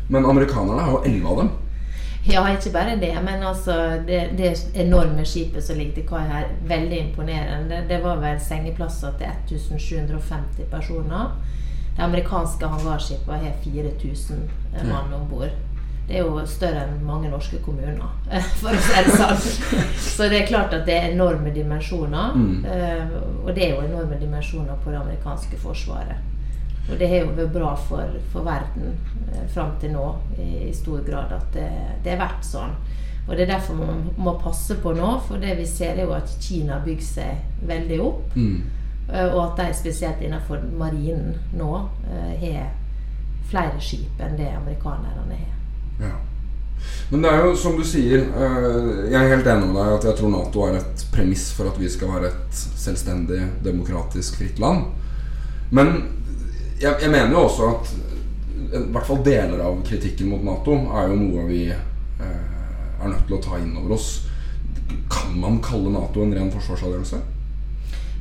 [0.08, 1.50] Men amerikanerne har jo elleve av dem.
[2.26, 3.74] Ja, ikke bare det, men altså
[4.06, 7.84] det, det enorme skipet som ligger til kai her, veldig imponerende.
[7.88, 11.30] Det var vel sengeplasser til 1750 personer.
[12.00, 14.38] De amerikanske hangarskipet har 4000
[14.88, 15.50] mann om bord.
[16.08, 18.08] Det er jo større enn mange norske kommuner,
[18.62, 19.42] for å si det sånn.
[20.00, 22.32] Så det er klart at det er enorme dimensjoner.
[22.34, 22.64] Mm.
[22.64, 23.12] eh,
[23.44, 26.24] Og det er jo enorme dimensjoner på det amerikanske forsvaret.
[26.88, 28.96] Og det har jo vært bra for, for verden
[29.28, 30.08] eh, fram til nå
[30.40, 31.68] i, i stor grad at det,
[32.02, 32.74] det er vært sånn.
[33.28, 36.16] Og det er derfor man må passe på nå, for det vi ser er jo
[36.16, 38.32] at Kina bygger seg veldig opp.
[38.40, 38.79] Mm.
[39.12, 41.70] Eh, Og at de spesielt innenfor marinen nå
[42.10, 42.68] eh, har
[43.50, 45.54] flere skip enn det amerikanerne har.
[46.00, 46.12] Ja.
[47.10, 48.68] Men det er jo som du sier eh,
[49.10, 51.80] Jeg er helt enig med deg at jeg tror Nato er et premiss for at
[51.80, 54.86] vi skal være et selvstendig, demokratisk, fritt land.
[55.70, 55.92] Men
[56.80, 57.92] jeg, jeg mener jo også at
[58.70, 61.64] i hvert fall deler av kritikken mot Nato er jo noe vi
[63.00, 64.08] er nødt til å ta inn over oss.
[65.10, 67.18] Kan man kalle Nato en ren forsvarsallianse?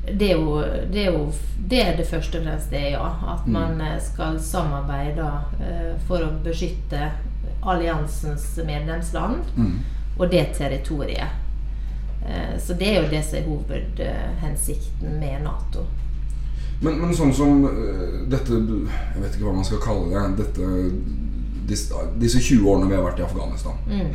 [0.05, 0.61] Det er, jo,
[0.93, 1.25] det er jo
[1.69, 3.09] det er det første og fremst det, ja.
[3.33, 5.25] At man eh, skal samarbeide
[5.61, 7.11] eh, for å beskytte
[7.63, 9.79] alliansens medlemsland Mm.
[10.19, 11.27] og det territoriet.
[12.25, 15.85] Eh, Så det er jo det som er hovedhensikten med Nato.
[16.81, 17.63] Men, men sånn som
[18.31, 20.45] dette Jeg vet ikke hva man skal kalle det.
[20.45, 20.91] Dette,
[21.67, 23.75] disse, disse 20 årene vi har vært i Afghanistan.
[23.89, 24.13] Mm.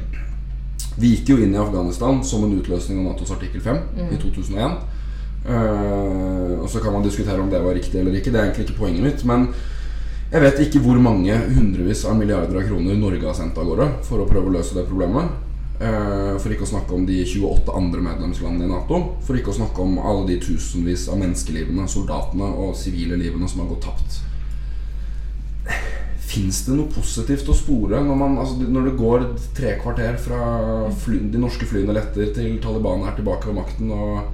[0.97, 4.13] Vi gikk jo inn i Afghanistan som en utløsning av Natos artikkel 5 Mm.
[4.15, 4.77] i 2001.
[5.45, 8.33] Eh, og så kan man diskutere om det var riktig eller ikke.
[8.33, 9.25] Det er egentlig ikke poenget mitt.
[9.29, 9.49] Men
[10.33, 13.91] jeg vet ikke hvor mange hundrevis av milliarder av kroner Norge har sendt av gårde
[14.07, 15.41] for å prøve å løse det problemet.
[15.75, 19.01] Uh, for ikke å snakke om de 28 andre medlemslandene i Nato.
[19.27, 23.65] For ikke å snakke om alle de tusenvis av menneskelivene, soldatene og sivile livene som
[23.65, 24.21] har gått tapt.
[26.25, 30.41] Fins det noe positivt å spore når, man, altså, når det går tre kvarter fra
[31.05, 34.33] fly, de norske flyene letter til Taliban er tilbake ved makten og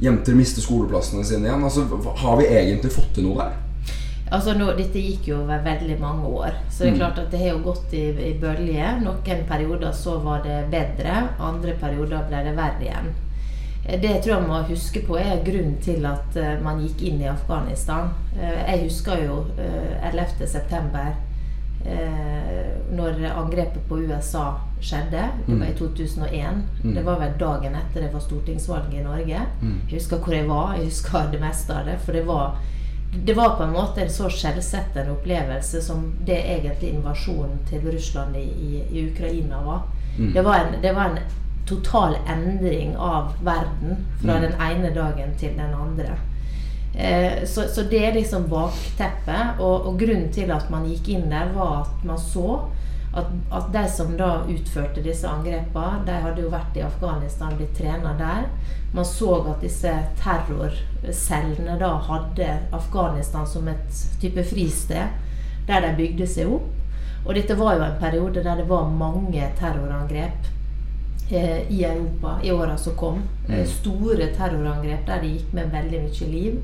[0.00, 1.64] jenter mister skoleplassene sine igjen?
[1.64, 1.86] Altså,
[2.22, 3.54] har vi egentlig fått til noe der?
[4.32, 6.98] Altså nå, Dette gikk jo over veldig mange år, så det er Mm.
[6.98, 8.98] klart at det har jo gått i, i bølger.
[9.00, 13.12] Noen perioder så var det bedre, andre perioder ble det verre igjen.
[13.86, 17.02] Eh, Det jeg tror jeg må huske på, er grunnen til at eh, man gikk
[17.06, 18.10] inn i Afghanistan.
[18.36, 20.46] Eh, jeg husker jo eh, 11.
[20.46, 21.14] september,
[22.96, 25.22] når angrepet på USA skjedde.
[25.46, 26.62] Det var i 2001.
[26.84, 26.94] Mm.
[26.94, 29.40] Det var vel dagen etter det var stortingsvalget i Norge.
[29.62, 29.80] Mm.
[29.88, 31.98] Jeg husker hvor jeg var, jeg husker det meste av det.
[32.04, 32.56] For det var,
[33.24, 38.36] det var på en måte en så skjellsettende opplevelse som det egentlig invasjonen til Russland
[38.36, 39.82] i, i, i Ukraina var.
[40.18, 40.32] Mm.
[40.32, 41.18] Det, var en, det var en
[41.66, 44.42] total endring av verden fra Mm.
[44.42, 46.12] den ene dagen til den andre.
[46.94, 49.58] Eh, så, så det er liksom bakteppet.
[49.60, 52.60] Og, og grunnen til at man gikk inn der, var at man så
[53.16, 57.74] at, at de som da utførte disse angrepene, de hadde jo vært i Afghanistan, blitt
[57.78, 58.48] trena der.
[58.92, 65.08] Man så at disse terrorcellene da hadde Afghanistan som et type fristed
[65.66, 66.72] der de bygde seg opp.
[67.26, 70.46] Og dette var jo en periode der det var mange terrorangrep
[71.30, 73.22] eh, i Europa i åra som kom.
[73.48, 73.66] Eh, Mm.
[73.66, 76.60] store terrorangrep der det gikk med veldig mye liv.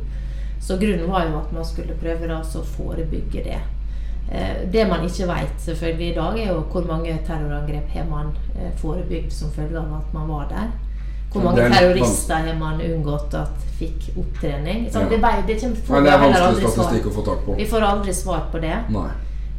[0.61, 3.61] Så grunnen var jo at man skulle prøve da å forebygge det.
[4.31, 8.31] Eh, det man ikke vet selvfølgelig i dag, er jo hvor mange terrorangrep har man
[8.57, 10.71] eh, forebygd som følge av at man var der.
[11.33, 14.87] Hvor mange er terrorister har man unngått at fikk opptrening?
[14.93, 15.09] Så Ja.
[15.09, 17.57] det, vei- det Nei, det er vanskelig statistikk å få tak på.
[17.57, 18.77] Vi får aldri svar på det.
[18.91, 19.09] Nei.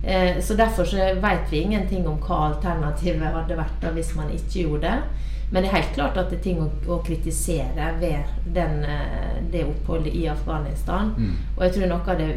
[0.04, 4.30] Eh, Så derfor så vet vi ingenting om hva alternativet hadde vært da hvis man
[4.30, 5.00] ikke gjorde det.
[5.52, 8.24] Men det er helt klart at det er ting å, å kritisere ved
[8.54, 11.14] den, eh, det oppholdet i Afghanistan.
[11.18, 11.36] Mm.
[11.58, 12.36] Og jeg tror noe av det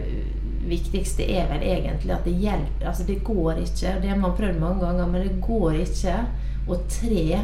[0.68, 4.61] viktigste er vel egentlig at det hjelper Altså, det går ikke, det har man prøvd
[4.61, 6.16] mange ganger, men det går ikke
[6.68, 7.40] å tre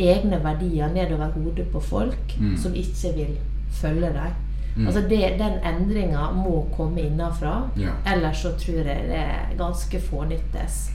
[0.00, 2.56] egne verdier nedover hodet på folk Mm.
[2.56, 3.36] som ikke vil
[3.72, 4.32] følge dem.
[4.76, 4.86] Mm.
[4.86, 7.90] Altså det, den endringa må komme innenfra, Ja.
[8.06, 10.90] ellers så tror jeg det er ganske fånyttes.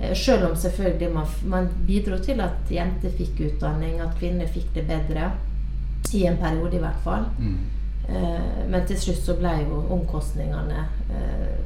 [0.00, 4.72] Eh, Selv om selvfølgelig man, man bidro til at jenter fikk utdanning, at kvinner fikk
[4.74, 5.30] det bedre.
[6.14, 7.24] I en periode, i hvert fall.
[7.38, 7.56] Mm.
[8.08, 11.58] Eh, Men til slutt så ble jo omkostningene eh,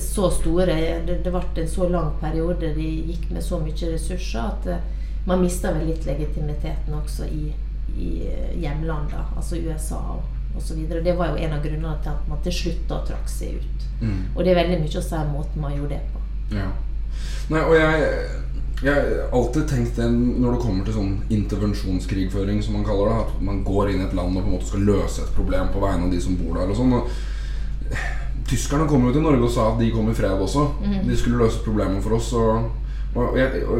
[0.00, 0.76] så store.
[1.06, 4.86] Det, det ble en så lang periode de gikk med så mye ressurser at eh,
[5.26, 7.52] man mista vel litt legitimiteten også i,
[7.96, 8.08] i
[8.60, 10.80] hjemlandene, altså USA og osv.
[11.04, 13.86] Det var jo en av grunnene til at man til slutt da trakk seg ut.
[14.00, 14.20] Mm.
[14.34, 16.24] Og det er veldig mye å si om måten man gjorde det på.
[16.54, 16.68] Ja.
[17.50, 18.12] Nei, og jeg
[18.84, 23.22] jeg har alltid tenkt det når det kommer til sånn intervensjonskrigføring, som man kaller det.
[23.22, 25.70] At man går inn i et land og på en måte skal løse et problem
[25.72, 26.68] på vegne av de som bor der.
[26.68, 26.92] og sånn.
[26.98, 27.02] Og
[28.50, 30.66] tyskerne kom jo til Norge og sa at de kom i fred også.
[31.08, 32.28] De skulle løse problemer for oss.
[32.36, 32.68] Og,
[33.14, 33.78] og, jeg, og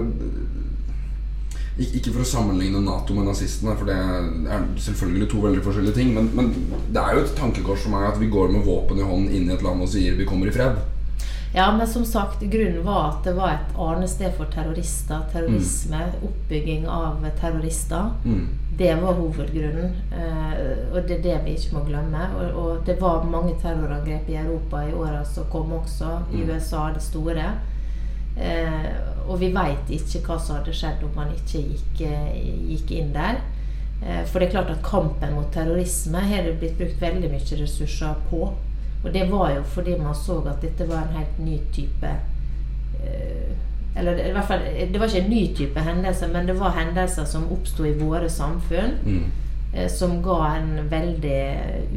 [1.85, 6.15] Ikke for å sammenligne Nato med nazistene, for det er selvfølgelig to veldig forskjellige ting.
[6.17, 6.53] Men, men
[6.95, 9.51] det er jo et tankekors for meg at vi går med våpen i hånden inn
[9.51, 10.81] i et land og sier vi kommer i fred.
[11.55, 15.21] Ja, men som sagt, grunnen var at det var et arnested for terrorister.
[15.33, 18.11] Terrorisme, oppbygging av terrorister.
[18.25, 18.49] Mm.
[18.79, 22.25] Det var hovedgrunnen, eh, og det er det vi ikke må glemme.
[22.41, 26.51] Og, og det var mange terrorangrep i Europa i åra som kom også, i Mm.
[26.51, 27.47] USA det store.
[28.37, 28.91] Eh,
[29.29, 32.35] og vi veit ikke hva som hadde skjedd om man ikke gikk, eh,
[32.75, 33.39] gikk inn der.
[34.03, 37.63] Eh, for det er klart at kampen mot terrorisme har det blitt brukt veldig mye
[37.63, 38.51] ressurser på.
[39.05, 42.09] Og det var jo fordi man så at dette var en helt ny type
[43.05, 43.53] eh,
[43.97, 47.25] Eller i hvert fall, det var ikke en ny type hendelse, men det var hendelser
[47.25, 48.97] som oppsto i våre samfunn.
[49.05, 49.29] Mm.
[49.75, 51.43] eh, Som ga en veldig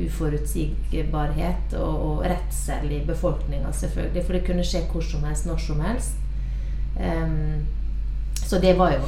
[0.05, 4.25] uforutsigbarhet og, og redsel i befolkninga, selvfølgelig.
[4.25, 6.21] For det kunne skje hvor som helst, når som helst.
[6.99, 7.65] Em,
[8.47, 9.07] så det var jo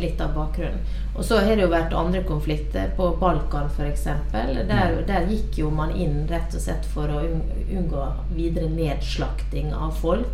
[0.00, 0.80] litt av bakgrunnen.
[1.14, 4.06] Og så har det jo vært andre konflikter, på Balkan f.eks.
[4.32, 9.92] Der, der gikk jo man inn rett og slett for å unngå videre nedslakting av
[10.00, 10.30] folk.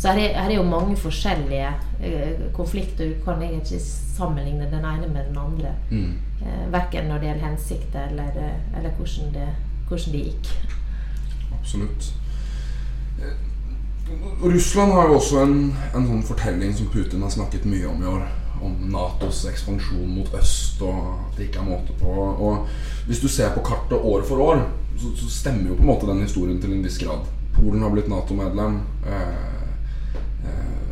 [0.00, 3.10] Så her er, her er jo mange forskjellige eh, konflikter.
[3.10, 5.74] Du kan egentlig ikke sammenligne den ene med den andre.
[5.90, 6.14] Mm.
[6.40, 9.48] Eh, verken når det gjelder hensikter eller, eh, eller hvordan, det,
[9.88, 10.54] hvordan det gikk.
[11.58, 12.12] Absolutt.
[14.10, 15.56] Eh, Russland har jo også en,
[15.94, 18.28] en sånn fortelling som Putin har snakket mye om i år.
[18.60, 22.12] Om Natos ekspansjon mot øst, og at det ikke er måte på.
[22.12, 24.66] Og hvis du ser på kartet år for år,
[25.00, 27.24] så, så stemmer jo på en måte den historien til en viss grad.
[27.54, 28.82] Polen har blitt Nato-medlem.
[29.06, 29.46] Eh,
[30.44, 30.90] eh,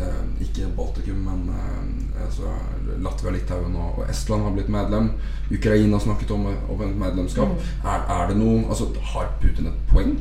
[0.00, 2.54] eh, ikke Baltikum, men eh, altså
[3.04, 5.10] Latvia, Litauen og, og Estland har blitt medlem.
[5.52, 7.52] Ukraina har snakket om, om et medlemskap.
[7.84, 10.16] Er, er det noe altså, Har Putin et poeng?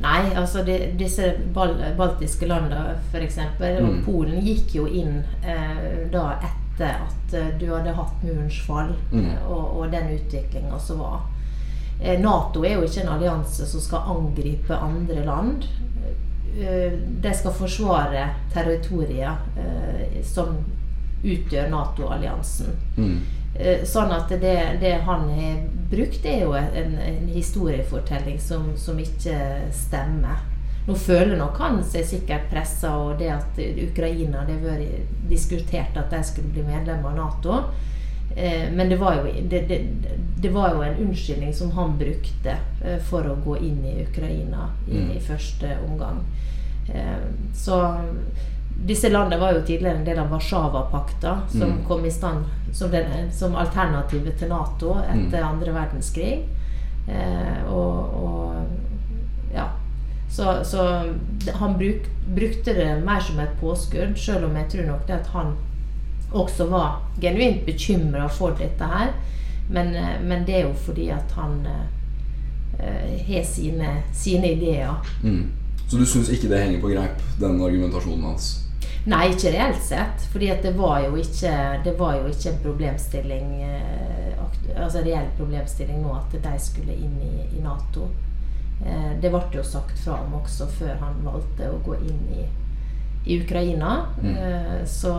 [0.00, 3.38] Nei, altså de, disse bal baltiske landene f.eks.
[3.60, 4.02] og Mm.
[4.06, 9.26] Polen gikk jo inn eh, da etter at eh, du hadde hatt murens fall Mm.
[9.30, 11.20] eh, og, og den utviklinga som var.
[12.00, 15.64] Eh, Nato er jo ikke en allianse som skal angripe andre land.
[16.58, 20.56] Eh, de skal forsvare territorier eh, som
[21.24, 22.76] utgjør Nato-alliansen.
[22.96, 23.18] Mm.
[23.54, 25.58] Eh, Sånn at det, det han har
[25.90, 29.36] brukt, er jo en, en historiefortelling som, som ikke
[29.74, 30.46] stemmer.
[30.86, 35.96] Nå føler nok han seg sikkert pressa, og det at Ukraina Det har vært diskutert
[36.00, 37.58] at de skulle bli medlem av Nato.
[38.36, 39.80] Eh, Men det var, jo, det, det,
[40.40, 44.70] det var jo en unnskyldning som han brukte eh, for å gå inn i Ukraina
[44.88, 45.10] i, Mm.
[45.16, 46.22] i første omgang.
[46.94, 47.76] Eh, Så
[48.86, 51.84] disse landene var jo tidligere en del av Warszawapakta, som Mm.
[51.88, 56.46] kom i stand som, den, som alternativet til Nato etter andre verdenskrig.
[57.08, 58.54] Eh, og, og
[59.54, 59.66] ja.
[60.30, 60.84] Så, så
[61.54, 65.26] han bruk, brukte det mer som et påskudd, selv om jeg tror nok det at
[65.26, 65.54] han
[66.32, 69.10] også var genuint bekymra for dette her.
[69.70, 71.86] Men, eh, men det er jo fordi at han eh,
[72.78, 74.94] eh, har sine, sine ideer.
[75.22, 75.50] Mm.
[75.88, 78.59] Så du syns ikke det henger på greip, den argumentasjonen hans?
[79.08, 80.24] Nei, ikke reelt sett.
[80.32, 81.52] For det var jo ikke,
[81.84, 83.86] det var jo ikke en problemstilling eh,
[84.70, 88.06] Altså reell problemstilling nå at de skulle inn i, i Nato.
[88.84, 92.44] Eh, det ble jo sagt fra om også før han valgte å gå inn i,
[93.26, 94.06] i Ukraina.
[94.20, 94.36] Mm.
[94.36, 95.16] Eh, så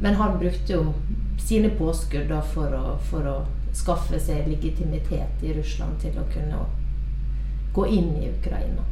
[0.00, 0.94] Men han brukte jo
[1.36, 3.34] sine påskudd da for å, for å
[3.76, 6.62] skaffe seg legitimitet i Russland til å kunne
[7.76, 8.86] gå inn i Ukraina.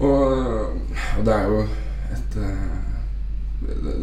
[0.00, 0.80] Og,
[1.18, 1.60] og det er jo
[2.14, 2.86] et, eh,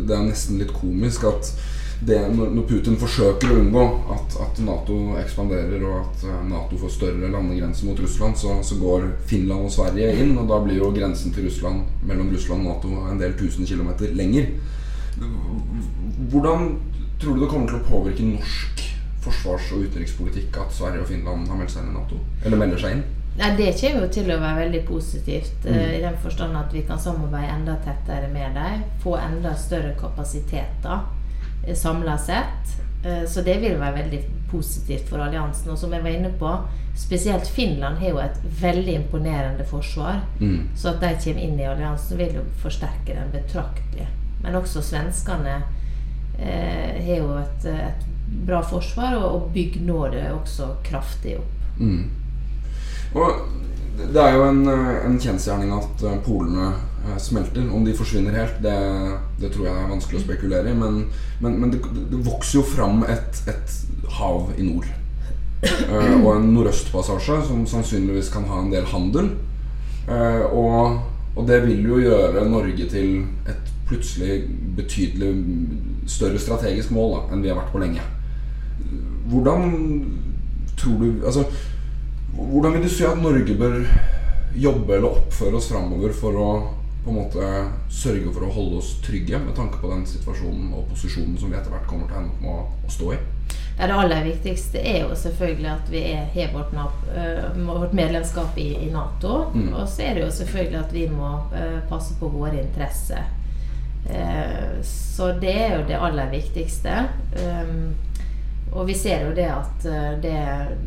[0.06, 1.54] Det er nesten litt komisk at
[2.00, 6.92] det, når Putin forsøker å unngå at, at, Nato ekspanderer og at eh, Nato får
[6.92, 10.36] større landegrenser mot Russland, så, så, går Finland og Sverige inn.
[10.42, 14.12] Og da blir jo grensen til Russland mellom Russland og Nato en del tusen kilometer
[14.18, 14.52] lenger.
[16.32, 16.76] Hvordan
[17.22, 18.84] tror du det kommer til å påvirke norsk
[19.26, 22.20] forsvars- og utenrikspolitikk at Sverige og Finland har meldt seg inn i Nato?
[22.44, 23.06] Eller melder seg inn?
[23.36, 25.80] Nei, Det kommer jo til å være veldig positivt, mm.
[25.98, 28.86] i den forstand at vi kan samarbeide enda tettere med dem.
[29.04, 31.04] Få enda større kapasiteter
[31.76, 32.80] samla sett.
[33.06, 34.22] Eh, så det vil være veldig
[34.52, 35.72] positivt for alliansen.
[35.72, 36.52] Og som jeg var inne på,
[36.96, 40.22] spesielt Finland har jo et veldig imponerende forsvar.
[40.40, 40.70] Mm.
[40.76, 44.08] Så at de kommer inn i alliansen, vil jo forsterke den betraktelig.
[44.44, 45.62] Men også svenskene
[46.40, 51.52] eh, har jo et, et, bra forsvar, og, og bygger nå det også kraftig opp.
[51.78, 52.10] Mm.
[53.16, 56.74] Og det er jo en, en kjensgjerning at eh, polene
[57.06, 57.74] Eh, smelter.
[57.74, 58.76] Om de forsvinner helt, det,
[59.40, 60.78] det, tror jeg er vanskelig å spekulere i.
[60.78, 61.04] Men,
[61.44, 63.76] men, men det, det, vokser jo fram et, et
[64.18, 64.88] hav i nord.
[65.66, 69.32] Uh, og en nordøstpassasje som sannsynligvis kan ha en del handel.
[70.10, 70.98] Uh, og,
[71.36, 74.44] og, det vil jo gjøre Norge til et plutselig
[74.78, 75.32] betydelig
[76.10, 78.06] større strategisk mål da, enn vi har vært på lenge.
[79.30, 79.72] Hvordan
[80.78, 81.46] tror du Altså,
[82.36, 83.78] hvordan vil du si at Norge bør
[84.56, 86.50] jobbe eller oppføre oss framover for å
[87.06, 87.48] på en måte
[87.94, 91.58] sørge for å holde oss trygge med tanke på den situasjonen og posisjonen som vi
[91.60, 93.20] etter hvert kommer til å ende med å stå i?
[93.78, 96.74] Ja, det aller viktigste er jo selvfølgelig at vi har vårt,
[97.12, 99.52] uh, vårt, medlemskap i, i Nato.
[99.54, 99.68] Mm.
[99.76, 103.28] Og så er det jo selvfølgelig at vi må uh, passe på våre interesser.
[104.08, 107.04] Uh, så det er jo det aller viktigste.
[107.38, 107.94] Um,
[108.76, 109.86] og vi ser jo det at
[110.24, 110.36] det,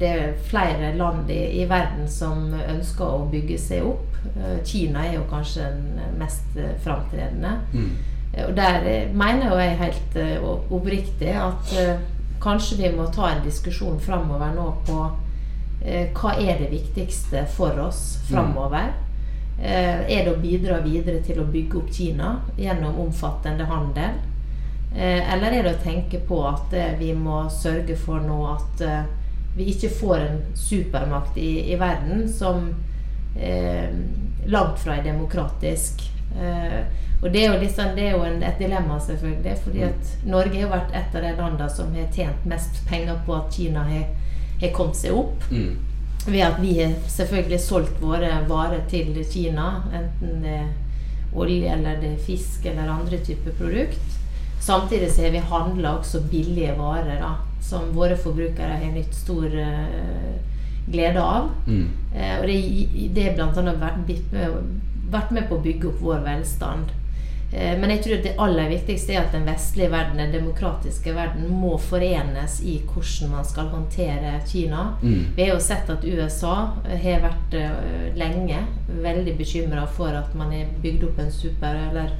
[0.01, 4.09] det er flere land i, i verden som ønsker å bygge seg opp.
[4.37, 7.51] Eh, Kina er jo kanskje den mest eh, framtredende.
[7.73, 7.91] Mm.
[8.35, 10.19] Eh, og der mener jeg helt
[10.71, 11.75] oppriktig at
[12.43, 15.01] kanskje vi må ta en diskusjon framover nå på
[15.79, 18.91] hva er det viktigste for oss framover.
[18.91, 19.05] Mm.
[19.59, 24.19] er det å bidra videre til å bygge opp Kina gjennom omfattende handel?
[24.99, 28.83] Eller er det å tenke på at vi må sørge for nå at
[29.59, 32.69] vi ikke får en supermakt i, i verden som
[33.41, 33.91] eh,
[34.47, 36.03] langt fra er demokratisk.
[36.39, 36.81] Eh,
[37.23, 39.57] og det er jo, liksom, det er jo en, et dilemma, selvfølgelig.
[39.65, 43.35] fordi at Norge har vært et av de landene som har tjent mest penger på
[43.35, 44.07] at Kina har,
[44.61, 45.49] har kommet seg opp.
[45.51, 45.75] Mm.
[46.29, 50.71] Ved at vi har selvfølgelig solgt våre varer til Kina, enten det er
[51.35, 54.08] olje eller det er fisk eller andre typer produkt.
[54.61, 59.47] Samtidig så har vi handla også billige varer, da, som våre forbrukere har nytt stor
[59.47, 60.37] uh,
[60.91, 61.51] glede av.
[61.67, 61.89] Mm.
[62.15, 62.47] Uh, og
[63.15, 63.75] det, er bl.a.
[63.81, 64.33] Vært,
[65.09, 66.95] vært med på å bygge opp vår velstand.
[67.49, 71.47] Eh, men jeg tror det aller viktigste er at den vestlige verden, den demokratiske verden,
[71.49, 74.83] må forenes i hvordan man skal håndtere Kina.
[75.01, 75.31] Mm.
[75.37, 77.57] Vi har jo sett at USA har vært
[78.21, 78.61] lenge
[79.01, 82.13] veldig bekymra for at man har bygd opp en super, eller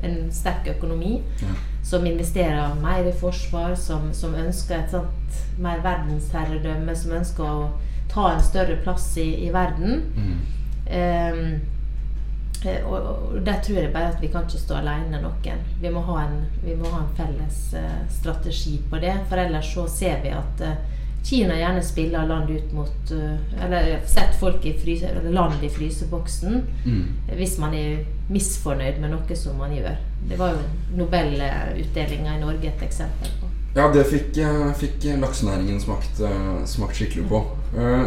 [0.00, 1.18] en sterk økonomi.
[1.44, 1.58] Ja.
[1.82, 7.70] Som investerer mer i forsvar, som, som ønsker et sånt mer verdensherredømme, som ønsker å
[8.10, 10.02] ta en større plass i, i verden.
[10.16, 10.38] Mm.
[10.90, 11.60] Um,
[12.84, 15.62] og, og, der tror jeg bare at vi kan ikke stå alene noen.
[15.80, 16.40] Vi må ha en,
[16.76, 19.14] må ha en felles uh, strategi på det.
[19.30, 20.74] For ellers så ser vi at uh,
[21.24, 25.68] Kina gjerne spiller land ut mot uh, Eller setter folk i fryse, eller land i
[25.68, 27.04] fryseboksen mm.
[27.36, 28.00] hvis man er
[28.32, 29.98] misfornøyd med noe som man gjør.
[30.30, 33.50] Det var jo Nobelutdelinga i Norge et eksempel på.
[33.74, 37.44] Ja, det fikk, eh, fikk laksenæringen smakt, eh, smakt, skikkelig på.
[37.78, 38.06] Eh,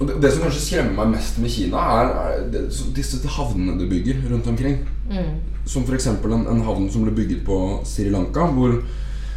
[0.00, 4.22] og det, som kanskje skremmer meg mest med Kina, er, er disse havnene de bygger
[4.30, 4.78] rundt omkring.
[5.10, 5.40] Mm.
[5.66, 6.06] Som f.eks.
[6.06, 8.78] En, en havn som ble bygget på Sri Lanka, hvor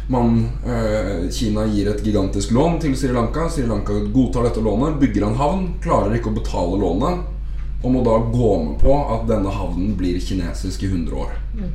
[0.08, 3.48] man, eh, Kina gir et gigantisk lån til Sri Lanka.
[3.48, 7.24] Sri Lanka godtar dette lånet, bygger en havn, klarer ikke å betale lånet,
[7.82, 11.32] og må da gå med på at denne havnen blir kinesisk i 100 år.
[11.54, 11.70] Mm.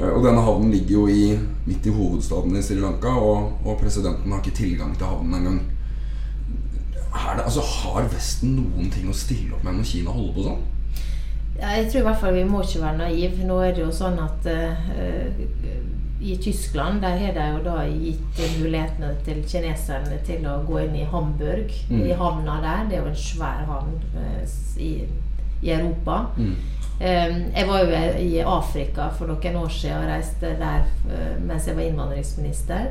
[0.00, 3.80] Eh, og denne havnen ligger jo i, midt i hovedstaden i Sri Lanka, og, og
[3.80, 5.60] presidenten har ikke tilgang til havnen engang.
[7.08, 10.66] Det, altså, har Vesten noen ting å stille opp med når Kina holder på sånn?
[11.58, 13.46] Ja, jeg tror i hvert fall vi må ikke være naive.
[13.48, 14.90] Nå er det jo sånn at uh,
[16.20, 20.96] i Tyskland der har de jo da gitt mulighetene til kineserne til å gå inn
[20.98, 22.00] i Hamburg, mm.
[22.06, 22.88] i havna der.
[22.88, 24.92] Det er jo en svær havn eh, i,
[25.62, 26.24] i, Europa.
[26.36, 26.56] Mm.
[26.98, 31.78] Jeg var jo i Afrika for noen år siden og reiste der eh, mens jeg
[31.78, 32.90] var innvandringsminister.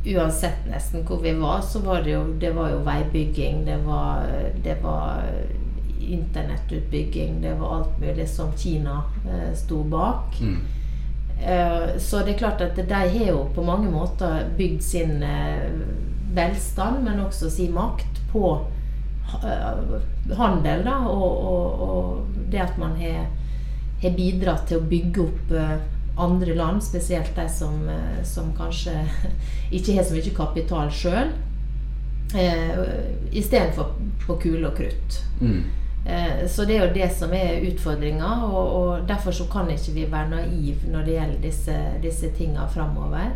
[0.00, 3.62] Uansett nesten hvor vi var, så var det jo, det var jo veibygging.
[3.68, 4.26] Det var,
[4.64, 5.22] det var
[6.00, 10.40] internettutbygging, det var alt mulig som Kina eh, sto bak.
[10.40, 10.79] Mm.
[11.46, 15.70] Eh, så det er klart at de har jo på mange måter bygd sin eh,
[16.36, 18.50] velstand, men også sin makt, på
[19.44, 20.84] eh, handel.
[20.84, 23.24] Da, og, og, og det at man har,
[24.02, 25.56] har bidratt til å bygge opp
[26.20, 27.86] andre land, spesielt de som,
[28.28, 28.92] som kanskje
[29.76, 31.30] ikke har så mye kapital sjøl,
[33.32, 33.94] istedenfor
[34.26, 35.16] på kule og krutt.
[35.40, 35.62] Mm.
[36.06, 39.92] Eh, Så det er jo det som er utfordringa, og, og derfor så kan ikke
[39.94, 43.34] vi være naive når det gjelder disse, disse tinga framover.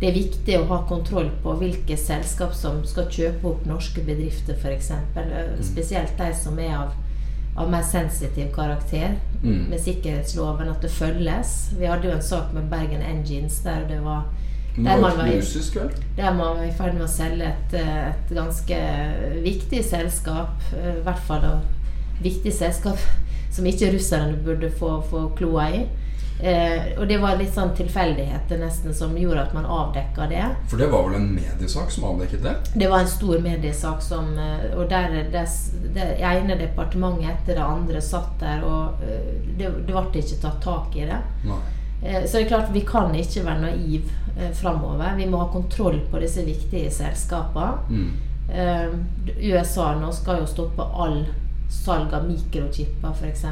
[0.00, 4.54] Det er viktig å ha kontroll på hvilke selskap som skal kjøpe opp norske bedrifter,
[4.58, 4.90] f.eks.
[5.62, 6.92] Spesielt de som er av,
[7.56, 9.66] av mer sensitiv karakter, Mm.
[9.70, 11.72] med sikkerhetsloven, at det følges.
[11.78, 14.22] Vi hadde jo en sak med Bergen Engines der det var
[14.76, 15.40] der man var i-
[16.16, 18.78] der man var i ferd med å selge et, eh, et ganske
[19.42, 20.48] viktig selskap.
[20.72, 21.81] eh, I hvert fall et
[22.22, 22.98] viktig selskap
[23.52, 25.82] som ikke russerne burde få, få kloa i.
[26.42, 30.42] Eh, og det var litt sånn tilfeldigheter nesten som gjorde at man avdekka det.
[30.72, 32.54] For det var vel en mediesak som avdekket det?
[32.74, 35.44] Det var en stor mediesak som eh, Og der det,
[36.18, 40.96] ene departementet etter det andre satt der, og eh, det, det ble ikke tatt tak
[40.98, 41.20] i det.
[42.02, 45.14] Eh, Så det er klart vi kan ikke være naiv eh, framover.
[45.20, 47.78] Vi må ha kontroll på disse viktige selskapene.
[47.92, 48.10] Mm.
[48.50, 48.98] Eh,
[49.52, 51.22] USA nå skal jo stoppe all
[51.72, 53.44] salg av mikrochipper f.eks.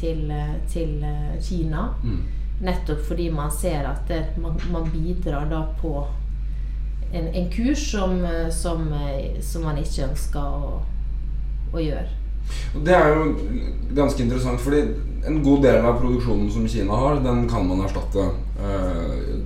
[0.00, 1.88] Til, eh, til eh, Kina.
[2.04, 2.22] Mm.
[2.62, 5.96] Nettopp fordi man ser at det, man, man bidrar da på
[7.12, 8.92] en, en kurs som, eh, som,
[9.40, 10.82] som man ikke ønsker å,
[11.72, 12.18] å gjøre.
[12.84, 13.26] Det er jo
[13.94, 14.82] ganske interessant, fordi
[15.26, 18.24] en god del av produksjonen som Kina har, den kan man erstatte.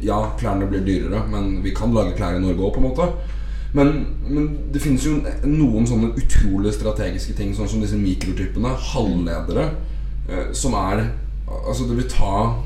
[0.01, 3.36] Ja, klærne blir dyrere, men vi kan lage klær i Norge òg, på en måte.
[3.77, 9.71] Men, men det finnes jo noen sånne utrolig strategiske ting, sånn som disse mikrotypene, halvledere,
[10.31, 11.09] eh, som er
[11.47, 12.57] Altså, det vil ta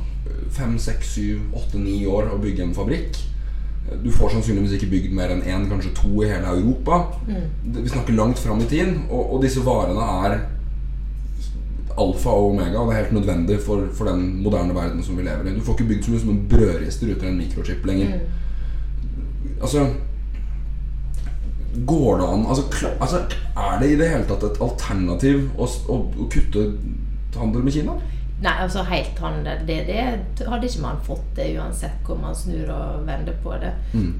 [0.56, 3.18] fem, seks, syv, åtte, ni år å bygge en fabrikk.
[4.00, 7.02] Du får sannsynligvis ikke bygd mer enn én, kanskje to i hele Europa.
[7.28, 7.44] Mm.
[7.76, 10.38] Vi snakker langt fram i tid, og, og disse varene er
[12.00, 12.80] alfa og omega.
[12.80, 15.56] Og det er helt nødvendig for, for den moderne verden som vi lever i.
[15.58, 18.16] Du får ikke bygd så mye som en brødrister uten en mikrochip lenger.
[19.60, 19.90] Altså
[21.74, 23.20] Går det an altså, kla- altså,
[23.56, 26.64] Er det i det hele tatt et alternativ å, å, å kutte
[27.36, 27.94] handel med Kina?
[28.40, 32.70] Nei, altså helt handel, det, det hadde ikke man fått det uansett hvor man snur
[32.72, 33.74] og vender på det.
[33.92, 34.14] Mm.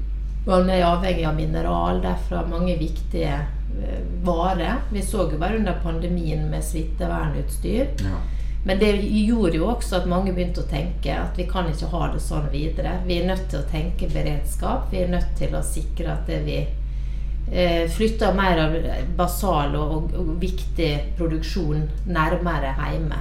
[0.45, 4.83] Man er avhengig av mineral, derfra mange viktige uh, varer.
[4.93, 7.89] Vi så jo bare under pandemien med smittevernutstyr.
[8.05, 8.21] Ja.
[8.65, 12.11] Men det gjorde jo også at mange begynte å tenke at vi kan ikke ha
[12.13, 12.99] det sånn videre.
[13.07, 14.91] Vi er nødt til å tenke beredskap.
[14.93, 16.59] Vi er nødt til å sikre at det vi
[17.91, 18.75] flytter mer av
[19.17, 23.17] basal og, og, og viktig produksjon nærmere hjemme.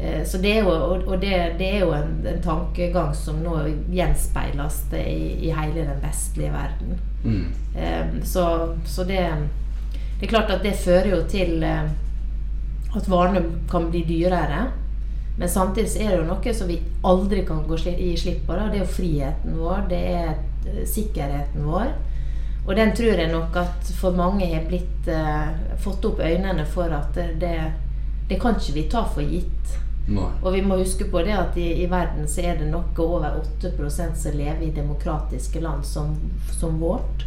[0.00, 0.74] Eh, Så det er jo,
[1.06, 3.56] og det, det er jo en, en tankegang som nå
[3.92, 7.00] gjenspeiles i, i hele den vestlige verden.
[7.24, 7.46] Mm.
[7.76, 8.44] Eh, Så,
[8.84, 9.24] så det,
[10.20, 11.88] det er klart at det fører jo til eh,
[12.96, 14.68] at varene kan bli dyrere.
[15.38, 18.52] Men samtidig er det jo noe som vi aldri kan gå gi slipp på.
[18.52, 18.68] Da.
[18.68, 20.32] Det er jo friheten vår, det er
[20.68, 21.92] eh, sikkerheten vår.
[22.70, 25.48] Og den tror jeg nok at for mange har blitt eh,
[25.82, 27.56] fått opp øynene for at det,
[28.30, 29.72] det kan ikke vi ta for gitt.
[30.06, 30.28] Nei.
[30.38, 33.40] Og vi må huske på det at i, i verden så er det noe over
[33.40, 36.14] 8 som lever i demokratiske land som,
[36.60, 37.26] som vårt.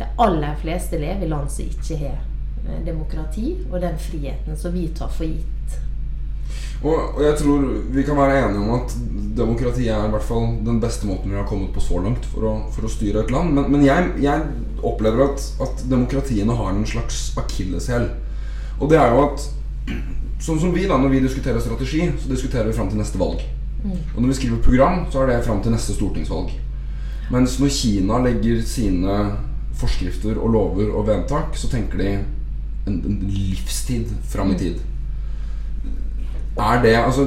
[0.00, 2.18] De aller fleste lever i land som ikke har
[2.66, 5.78] eh, demokrati og den friheten som vi tar for gitt.
[6.80, 8.94] Og, og jeg tror vi kan være enige om at
[9.36, 12.48] demokrati er i hvert fall den beste måten vi har kommet på så langt for
[12.48, 13.52] å, for å styre et land.
[13.56, 14.46] Men, men jeg, jeg
[14.86, 18.08] opplever at, at demokratiene har en slags akilleshæl.
[18.80, 19.50] Og det er jo at
[20.40, 23.42] Sånn som vi, da, når vi diskuterer strategi, så diskuterer vi fram til neste valg.
[24.14, 26.52] Og når vi skriver program, så er det fram til neste stortingsvalg.
[27.30, 29.16] Mens når Kina legger sine
[29.80, 32.08] forskrifter og lover og vedtak, så tenker de
[32.88, 34.80] en, en livstid fram i tid.
[36.58, 37.24] Er det altså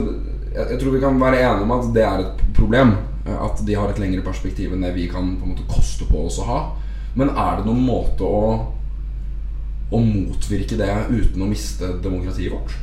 [0.54, 2.96] jeg, jeg tror vi kan være enige om at det er et problem.
[3.26, 6.06] eh, At de har et lengre perspektiv enn det vi kan på en måte koste
[6.10, 6.62] på oss å ha.
[7.16, 8.54] Men er det noen måte å,
[9.94, 12.74] å motvirke det uten å miste demokratiet vårt?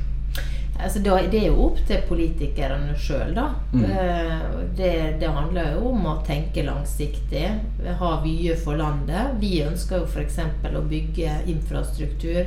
[0.80, 3.51] Altså, det er jo opp til politikerne sjøl, da.
[3.74, 3.82] Mm.
[3.84, 4.47] Eh,
[4.78, 7.43] Det, det handler jo om å tenke langsiktig,
[8.01, 9.34] ha vyer for landet.
[9.43, 10.38] Vi ønsker jo f.eks.
[10.70, 12.47] å bygge infrastruktur,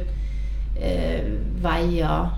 [0.79, 1.27] eh,
[1.61, 2.31] veier,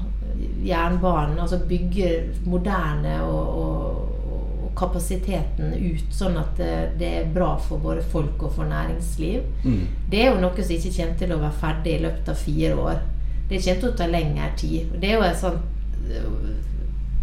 [0.66, 1.40] jernbanen.
[1.40, 2.12] Altså bygge
[2.46, 4.30] moderne og, og,
[4.66, 9.46] og kapasiteten ut, sånn at det, det er bra for både folk og for næringsliv.
[9.64, 9.84] Mm.
[10.12, 12.76] Det er jo noe som ikke kommer til å være ferdig i løpet av fire
[12.76, 13.02] år.
[13.50, 14.96] Det kommer til å ta lengre tid.
[15.00, 16.54] Det er jo et sånt øh,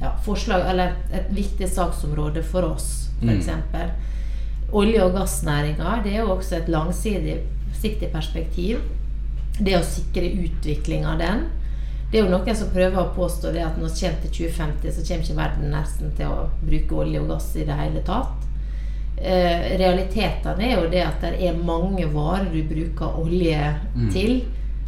[0.03, 2.88] ja, forslag, eller et viktig saksområde for oss,
[3.22, 3.50] f.eks.
[3.72, 4.11] Mm.
[4.72, 8.80] Olje- og gassnæringa det er jo også et langsiktig perspektiv.
[9.61, 11.42] Det å sikre utvikling av den.
[12.12, 14.90] Det er jo noen som prøver å påstå det at når vi kommer til 2050,
[14.92, 18.42] så kommer ikke verden nesten til å bruke olje og gass i det hele tatt.
[19.16, 23.62] Eh, realitetene er jo det at det er mange varer du bruker olje
[23.94, 24.10] mm.
[24.12, 24.42] til,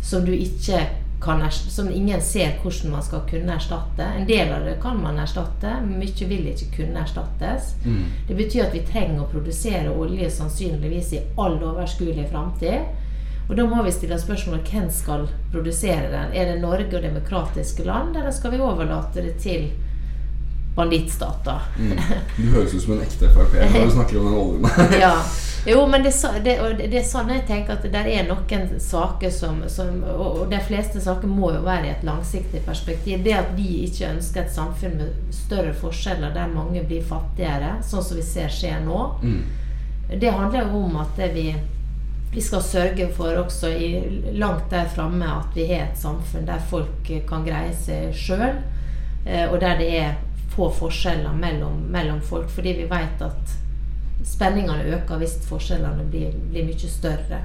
[0.04, 0.82] som du ikke
[1.24, 4.04] kan som ingen ser hvordan man skal kunne erstatte.
[4.04, 7.72] En del av det kan man erstatte, mye vil ikke kunne erstattes.
[7.84, 8.04] Mm.
[8.28, 12.84] Det betyr at vi trenger å produsere olje sannsynligvis i all overskuelig framtid.
[13.48, 16.32] Og da må vi stille spørsmålet hvem skal produsere den.
[16.32, 19.68] Er det Norge og demokratiske land, eller skal vi overlate det til
[20.76, 21.66] bandittstater?
[21.78, 21.98] Mm.
[22.36, 24.70] Du høres ut som en ekte Frp når du snakker om den oljen.
[25.04, 25.16] ja.
[25.66, 26.12] Jo, men det,
[26.44, 30.58] det, det, er sånn jeg tenker at det er noen saker som, som, Og de
[30.60, 33.22] fleste saker må jo være i et langsiktig perspektiv.
[33.24, 38.04] Det at vi ikke ønsker et samfunn med større forskjeller der mange blir fattigere, sånn
[38.04, 39.40] som vi ser skjer nå, mm.
[40.20, 41.48] det handler jo om at vi
[42.34, 43.88] vi skal sørge for også i,
[44.34, 48.56] langt der framme at vi har et samfunn der folk kan greie seg sjøl,
[49.26, 50.16] eh, og der det er
[50.54, 52.50] få forskjeller mellom, mellom, folk.
[52.50, 53.54] Fordi vi vet at
[54.24, 57.40] spenningene øker hvis forskjellene blir, blir mye større.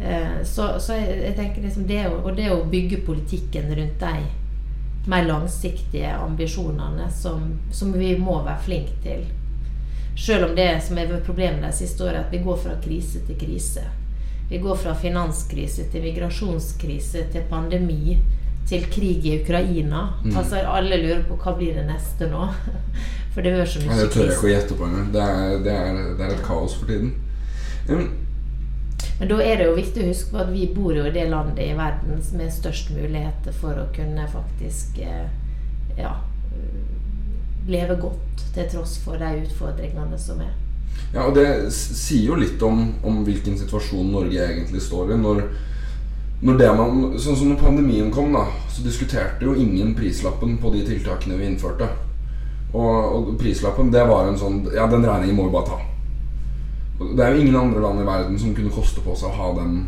[0.00, 4.24] Eh, så, så jeg, jeg, tenker liksom det Og det å bygge politikken rundt de
[5.06, 9.26] mer langsiktige ambisjonene som, som vi må være flinke til.
[10.16, 13.38] Selv om det som er problemet de siste årene, at vi går fra krise til
[13.38, 13.82] krise.
[14.48, 18.18] Vi går fra finanskrise til migrasjonskrise til pandemi
[18.68, 20.08] til krig i Ukraina.
[20.24, 20.36] Mm.
[20.36, 22.48] Altså Alle lurer på hva blir det neste nå.
[23.34, 23.96] For det gjør så mye.
[23.98, 25.08] Det tør jeg ikke å gjette på engang.
[25.14, 25.24] Det,
[25.64, 25.78] det,
[26.18, 27.16] det, er et kaos for tiden.
[27.88, 28.12] Um.
[29.18, 31.24] Men da er det jo viktig å huske på at vi bor jo i det
[31.30, 35.26] landet i verden som har størst muligheter for å kunne faktisk eh,
[35.98, 36.14] ja,
[37.68, 40.52] leve godt til tross for de utfordringene som er.
[41.14, 45.18] Ja, og Det sier jo litt om, om hvilken situasjon Norge egentlig står i.
[45.20, 45.42] Når,
[46.42, 50.72] når det man, sånn som når pandemien kom, da, så diskuterte jo ingen prislappen på
[50.74, 51.88] de tiltakene vi innførte.
[52.74, 55.82] Og, og prislappen, det var en sånn Ja, den regningen må vi bare ta.
[57.04, 59.52] Det er jo ingen andre land i verden som kunne koste på seg å ha
[59.60, 59.78] den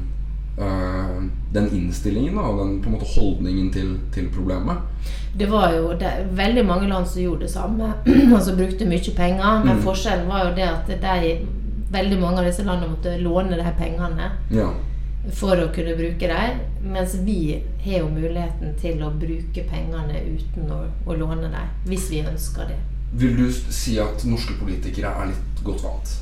[0.58, 4.82] uh, den innstillingen og den på en måte holdningen til, til problemet.
[5.36, 7.92] Det var jo det, veldig mange land som gjorde det samme,
[8.34, 9.62] og som brukte mye penger.
[9.64, 9.84] Men mm.
[9.84, 10.92] forskjellen var jo det at
[11.22, 11.36] de,
[11.92, 14.32] veldig mange av disse landene måtte låne de pengene.
[14.54, 14.70] Ja.
[15.36, 16.60] For å kunne bruke dem.
[16.86, 21.72] Mens vi har jo muligheten til å bruke pengene uten å, å låne dem.
[21.88, 22.78] Hvis vi ønsker det.
[23.16, 26.16] Vil du si at norske politikere er litt godt vant?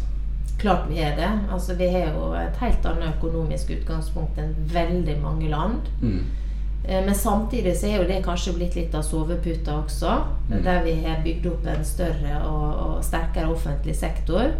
[0.59, 1.31] Klart vi er det.
[1.53, 5.91] Altså, vi har jo et helt annet økonomisk utgangspunkt enn veldig mange land.
[6.03, 6.23] Mm.
[6.89, 10.15] Eh, men samtidig så er jo det kanskje blitt litt av soveputa også.
[10.51, 10.63] Mm.
[10.65, 14.55] Der vi har bygd opp en større og, og, sterkere offentlig sektor.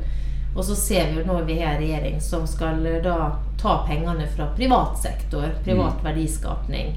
[0.55, 3.81] Og så ser vi jo nå vi har en regjering som skal eh, da ta
[3.89, 5.49] pengene fra privat sektor.
[5.65, 6.05] Privat mm.
[6.09, 6.95] verdiskapning.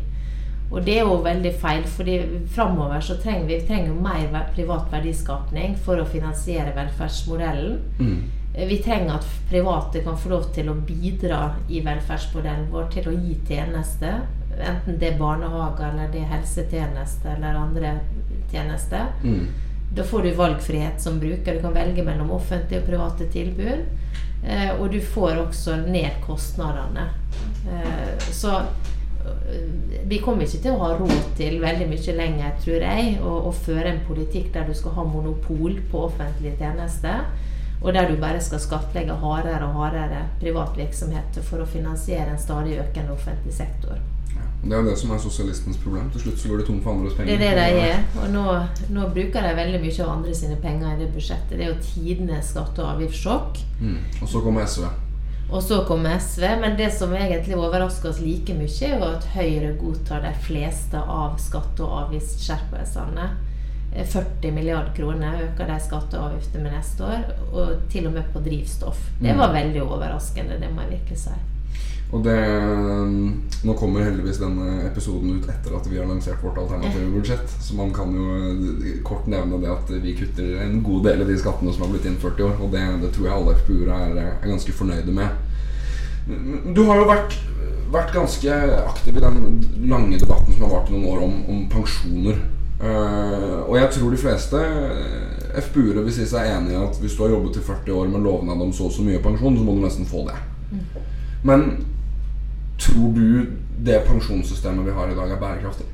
[0.68, 2.18] Og det er jo veldig feil, fordi
[2.52, 7.78] framover så trenger vi, vi trenger mer privat verdiskapning for å finansiere velferdsmodellen.
[8.00, 8.18] Mm.
[8.58, 13.14] Vi trenger at private kan få lov til å bidra i velferdsmodellen vår til å
[13.14, 14.24] gi tjenester.
[14.58, 17.94] Enten det er barnehage eller det er helsetjenester eller andre
[18.50, 19.12] tjenester.
[19.22, 19.46] Mm.
[19.94, 21.54] Da får du valgfrihet som bruker.
[21.54, 23.86] Du kan velge mellom offentlige og private tilbud.
[24.42, 27.12] Eh, og du får også ned kostnadene.
[27.70, 29.70] Eh, så eh,
[30.10, 33.54] vi kommer ikke til å ha råd til veldig mye lenger, tror jeg, å, å
[33.54, 37.28] føre en politikk der du skal ha monopol på offentlige tjenester
[37.82, 42.42] og der du bare skal skattlegge hardere og hardere privat virksomhet for å finansiere en
[42.42, 44.00] stadig økende offentlig sektor.
[44.34, 46.10] Ja, det er jo det som er sosialistens problem.
[46.12, 47.38] Til slutt så går det tom for andres penger.
[47.38, 48.06] Det er det de er.
[48.24, 48.46] Og nå,
[48.94, 51.54] nå, bruker de veldig mye av andre sine penger i det budsjettet.
[51.58, 53.62] Det er jo tidenes skatte- og avgiftssjokk.
[53.82, 54.00] Mm.
[54.22, 54.88] Og så kommer SV.
[55.48, 56.44] Og så kommer SV.
[56.62, 60.98] Men det som egentlig overrasker oss like mye, er jo at Høyre godtar de fleste
[61.00, 63.30] av skatte- og avgiftsskjerpelsene.
[63.92, 67.30] 40 milliarder kroner øker de skatter og avgifter med neste år.
[67.52, 69.00] Og til og med på drivstoff.
[69.22, 69.40] Det mm.
[69.40, 71.38] var veldig overraskende, det må jeg virkelig si.
[72.16, 72.38] Og det
[73.68, 77.56] Nå kommer heldigvis denne episoden ut etter at vi har lansert vårt alternative budsjett.
[77.60, 81.32] Så man kan jo eh, kort nevne det at vi kutter en god del av
[81.32, 82.56] de skattene som har blitt innført i år.
[82.62, 85.44] Og det, det tror jeg alle FPU-ere er, er, ganske fornøyde med.
[86.76, 87.36] Du har jo vært,
[87.92, 89.42] vært ganske aktiv i den
[89.90, 92.40] lange debatten som har vart i noen år om, om pensjoner.
[92.78, 97.16] Uh, og jeg tror de fleste eh, FPU-ere vil si seg enig i at hvis
[97.18, 99.66] du har jobbet til 40 år med lovnad om så og så mye pensjon, så
[99.66, 100.38] må du nesten få det.
[100.70, 100.84] Mm.
[101.50, 101.66] Men
[102.78, 103.46] Tror du
[103.86, 105.86] det pensjonssystemet vi har i dag, er bærekraftig?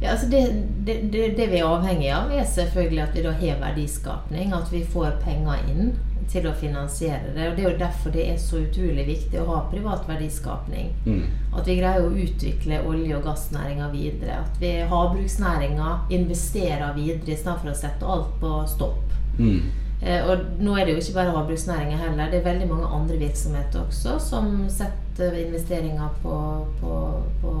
[0.00, 0.42] Ja, altså det,
[0.84, 4.52] det, det, det vi er avhengig av, er selvfølgelig at vi da har verdiskapning.
[4.52, 5.94] At vi får penger inn
[6.30, 7.48] til å finansiere det.
[7.48, 10.92] Og Det er jo derfor det er så utrolig viktig å ha privat verdiskapning.
[11.06, 11.24] Mm.
[11.54, 14.42] At vi greier å utvikle olje- og gassnæringa videre.
[14.44, 19.16] At vi havbruksnæringa investerer videre istedenfor å sette alt på stopp.
[19.38, 19.70] Mm.
[20.02, 22.30] Eh, og nå er det jo ikke bare havbruksnæringa heller.
[22.30, 26.36] Det er veldig mange andre virksomheter også som setter investeringer på,
[26.82, 27.00] på,
[27.40, 27.56] på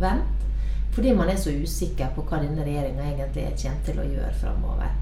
[0.00, 0.45] vent.
[0.96, 4.94] Fordi man er så usikker på hva denne regjeringa egentlig kommer til å gjøre framover.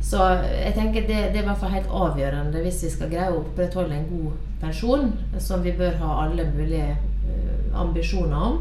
[0.00, 3.32] Så jeg tenker det, det er i hvert fall helt avgjørende hvis vi skal greie
[3.32, 5.08] å opprettholde en god pensjon,
[5.42, 8.60] som vi bør ha alle mulige uh, ambisjoner om,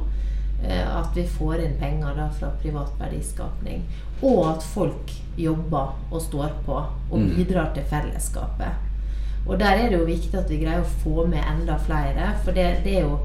[0.64, 3.86] uh, at vi får inn penger da fra privat verdiskapning.
[4.24, 7.30] Og at folk jobber og står på og Mm.
[7.36, 8.74] bidrar til fellesskapet.
[9.46, 12.34] Og der er det jo viktig at vi greier å få med enda flere.
[12.44, 13.20] For det, det, er, jo,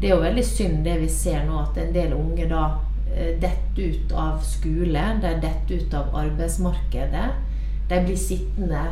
[0.00, 2.64] det er jo veldig synd det vi ser nå, at en del unge da
[3.12, 7.28] eh, detter ut av skole, de detter ut av arbeidsmarkedet.
[7.90, 8.84] De blir sittende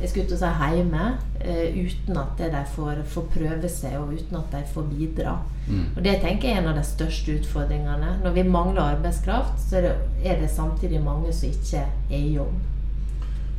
[0.00, 1.06] jeg skulle ikke si hjemme
[1.44, 5.34] eh, uten at de får, får prøve seg, og uten at de får bidra.
[5.68, 5.86] Mm.
[5.96, 8.14] Og Det tenker jeg er en av de største utfordringene.
[8.24, 9.94] Når vi mangler arbeidskraft, så er det,
[10.24, 12.56] er det samtidig mange som ikke er i jobb.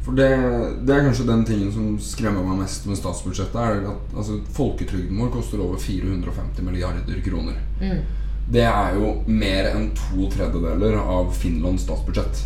[0.01, 0.29] For det,
[0.81, 3.55] det er kanskje den tingen som skremmer meg mest med statsbudsjettet.
[3.61, 7.59] er at altså, Folketrygden vår koster over 450 milliarder kroner.
[7.81, 7.99] Mm.
[8.51, 12.41] Det er jo mer enn to tredjedeler av Finlands statsbudsjett.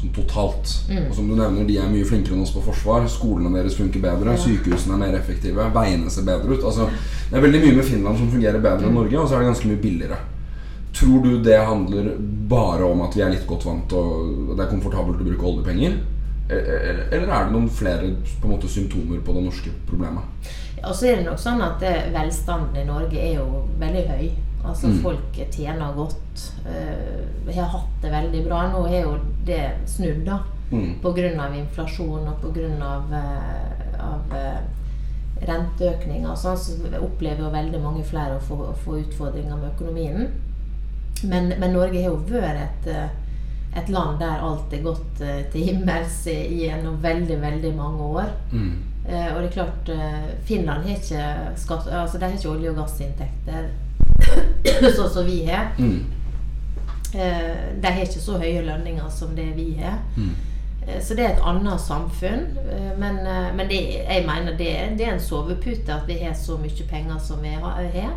[0.00, 0.72] Sånn totalt.
[0.88, 1.10] Mm.
[1.10, 3.04] Og som du nevner, De er mye flinkere enn oss på forsvar.
[3.10, 4.38] Skolene deres funker bedre.
[4.40, 5.68] Sykehusene er mer effektive.
[5.74, 6.64] Veiene ser bedre ut.
[6.64, 6.88] Altså,
[7.28, 8.88] Det er veldig mye med Finland som fungerer bedre Mm.
[8.88, 10.18] enn Norge, og så er det ganske mye billigere.
[10.94, 12.14] Tror du det handler
[12.48, 15.98] bare om at vi er litt godt vant og det er komfortabelt å bruke oljepenger?
[16.48, 20.52] Eller eller er det noen flere på måte, symptomer på det norske problemet?
[20.84, 24.28] Og så er det nok sånn at eh, velstanden i Norge er jo veldig høy.
[24.64, 25.02] Altså Mm.
[25.02, 26.52] folk tjener godt.
[26.66, 28.68] Uh, har hatt det veldig bra.
[28.72, 30.40] Nå er jo det snudd, da.
[30.70, 30.98] Mm.
[31.02, 31.54] Pga.
[31.56, 32.96] inflasjon og pga.
[33.12, 34.58] Uh, av eh,
[35.48, 39.70] renteøkninger og sånn, så opplever jo veldig mange flere å få, å få utfordringer med
[39.72, 40.28] økonomien.
[41.28, 43.08] Men, men Norge har jo vært et, eh,
[43.76, 48.30] et land der alt er gått eh, til himmels gjennom veldig, veldig mange år.
[48.52, 48.76] Mm.
[49.08, 52.70] Eh, og det er klart, eh, Finland har ikke, skatt, altså de har ikke olje-
[52.70, 53.70] og gassinntekter
[54.98, 55.70] sånn som vi har.
[55.78, 56.04] Mm.
[57.14, 60.02] Eh, de har ikke så høye lønninger som det vi har.
[60.16, 60.34] Mm.
[61.04, 62.46] Så det er et annet samfunn.
[62.96, 63.18] Men,
[63.56, 63.76] men det,
[64.08, 67.52] jeg mener det, det er en sovepute at vi har så mye penger som vi
[67.52, 68.14] har.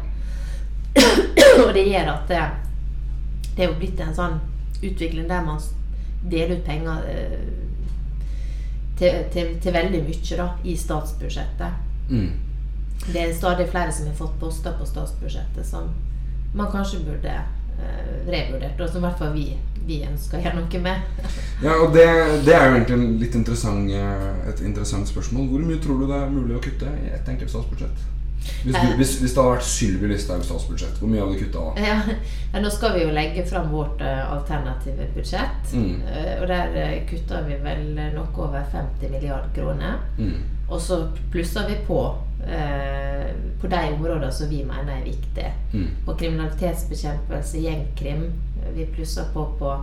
[1.65, 2.45] Og det gjør at det,
[3.57, 4.39] det er jo blitt en sånn
[4.81, 5.59] utvikling der man
[6.31, 7.39] deler ut penger eh,
[8.97, 11.79] til, til, til veldig mye da, i statsbudsjettet.
[12.09, 12.31] Mm.
[13.07, 15.89] Det er stadig flere som har fått poster på statsbudsjettet som
[16.53, 19.45] man kanskje burde eh, revurdert, og som i hvert fall vi,
[19.87, 21.27] vi ønsker å gjøre noe med.
[21.65, 22.05] Ja, og det,
[22.45, 25.49] det er jo egentlig litt interessant, eh, et interessant spørsmål.
[25.49, 28.05] Hvor mye tror du det er mulig å kutte i et enkelt statsbudsjett?
[28.63, 28.95] Hvis, Eh.
[28.97, 31.85] hvis, hvis det hadde vært Sylvi Listhaugs statsbudsjett, hvor mye hadde du kutta da?
[32.53, 35.73] Ja, nå skal vi jo legge fram vårt eh, alternative budsjett.
[35.73, 36.01] Mm.
[36.07, 37.85] Eh, og der kutter vi vel
[38.15, 40.01] noe over 50 milliarder kroner.
[40.17, 40.41] Mm.
[40.69, 42.01] Og så plusser vi på
[42.47, 43.31] eh,
[43.61, 45.51] på de områdene som vi mener er viktige.
[45.73, 45.87] Mm.
[46.05, 48.23] På kriminalitetsbekjempelse, gjengkrim.
[48.75, 49.73] Vi plusser på på,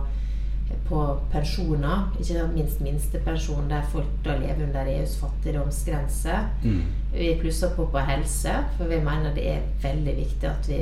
[0.89, 2.07] på pensjoner.
[2.19, 6.35] Ikke minst minstepensjon, der folk da lever under EUs fattigdomsgrense.
[6.63, 6.81] Mm.
[7.13, 10.81] Vi plusser på på helse, for vi mener det er veldig viktig at vi,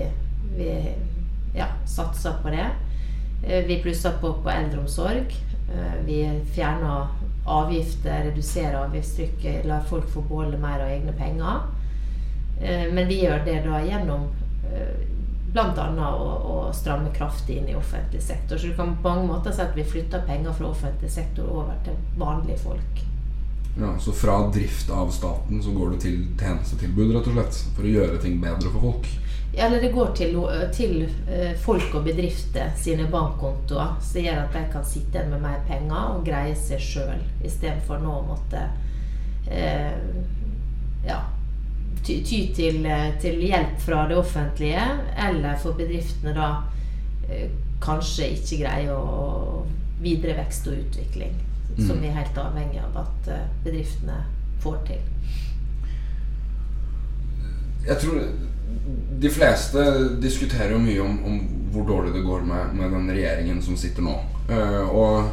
[0.57, 0.69] vi
[1.55, 2.67] ja, satser på det.
[3.43, 5.35] Eh, Vi plusser på på eldreomsorg.
[5.73, 6.21] Eh, Vi
[6.55, 7.07] fjerner
[7.45, 11.61] avgifter, reduserer avgiftstrykket, lar folk få beholde mer av egne penger.
[12.61, 14.27] Eh, Men vi gjør det da gjennom
[15.53, 16.07] bl.a.
[16.07, 18.57] Å, å stramme kraftig inn i offentlig sektor.
[18.57, 21.77] Så du kan på mange måter si at vi flytter penger fra offentlig sektor over
[21.85, 23.05] til vanlige folk.
[23.79, 27.63] Ja, så fra drift av staten så går det til tjenestetilbud, rett og slett.
[27.77, 29.09] For å gjøre ting bedre for folk.
[29.53, 30.35] Ja, Eller det går til,
[30.75, 35.45] til eh, folk og bedrifter sine bankkontoer, som gjør at de kan sitte igjen med
[35.45, 38.65] mer penger og greie seg sjøl, istedenfor nå å måtte
[39.49, 39.95] eh,
[41.07, 41.21] ja,
[42.03, 44.83] ty, ty til, eh, til hjelp fra det offentlige,
[45.27, 46.49] eller for bedriftene da
[47.29, 47.49] eh,
[47.83, 49.65] kanskje ikke greier å
[50.01, 51.33] videre vekst og utvikling,
[51.77, 52.01] som Mm.
[52.01, 54.23] vi er helt avhengig av at eh, bedriftene
[54.59, 55.01] får til.
[57.87, 58.21] Jeg tror
[59.21, 59.83] de fleste
[60.21, 61.39] diskuterer jo mye om, om
[61.71, 64.15] hvor dårlig det går med, med den regjeringen som sitter nå.
[64.49, 65.29] Uh, og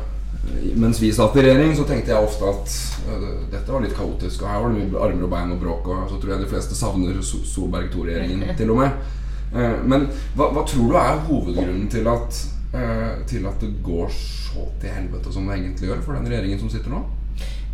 [0.75, 2.75] mens vi satt i regjering, så tenkte jeg ofte at
[3.09, 4.45] uh, dette var litt kaotisk.
[4.45, 5.91] Og her var det mye armer og bein og bråk.
[5.91, 9.11] Og så tror jeg de fleste savner Solberg II-regjeringen, til og med.
[9.55, 12.41] Uh, men hva, hva tror du er hovedgrunnen til at,
[12.75, 16.63] uh, til at det går så til helvete som det egentlig gjør for den regjeringen
[16.63, 17.05] som sitter nå?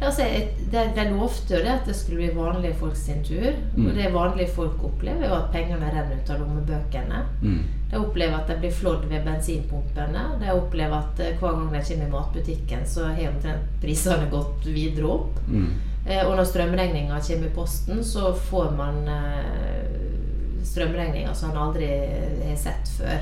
[0.00, 0.24] Altså,
[0.72, 3.50] de, de lovte jo det at det skulle bli vanlige folk sin tur.
[3.76, 7.20] Og det vanlige folk opplever, jo at pengene renner ut av lommebøkene.
[7.42, 7.79] Mm.
[7.90, 10.24] De opplever at de blir flådd ved bensinpumpene.
[10.40, 14.66] De opplever at eh, hver gang de kommer i matbutikken, så har omtrent prisene gått
[14.70, 15.40] videre opp.
[15.48, 15.72] Mm.
[16.06, 21.88] Eh, Og når strømregninga kommer i posten, så får man eh, strømregninger som man aldri
[22.46, 23.20] har sett før.